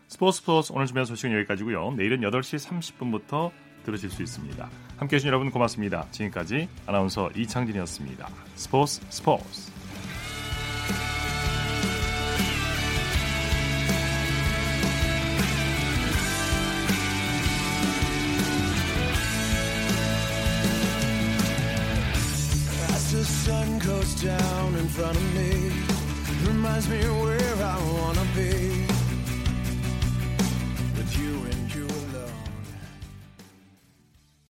스포츠 0.07 0.39
스포츠 0.39 0.73
오늘 0.73 0.87
준비한 0.87 1.05
소식은 1.05 1.35
여기까지고요. 1.39 1.93
내일은 1.93 2.21
8시 2.21 2.65
30분부터 2.69 3.51
들으실 3.85 4.09
수 4.11 4.23
있습니다. 4.23 4.71
함께해 4.99 5.19
주신 5.19 5.29
여러분 5.29 5.51
고맙습니다. 5.51 6.07
지금까지 6.13 6.69
아나운서 6.87 7.31
이창진이었습니다. 7.35 8.29
스포츠 8.55 9.01
스포츠 9.11 9.78
Bye. 10.89 11.38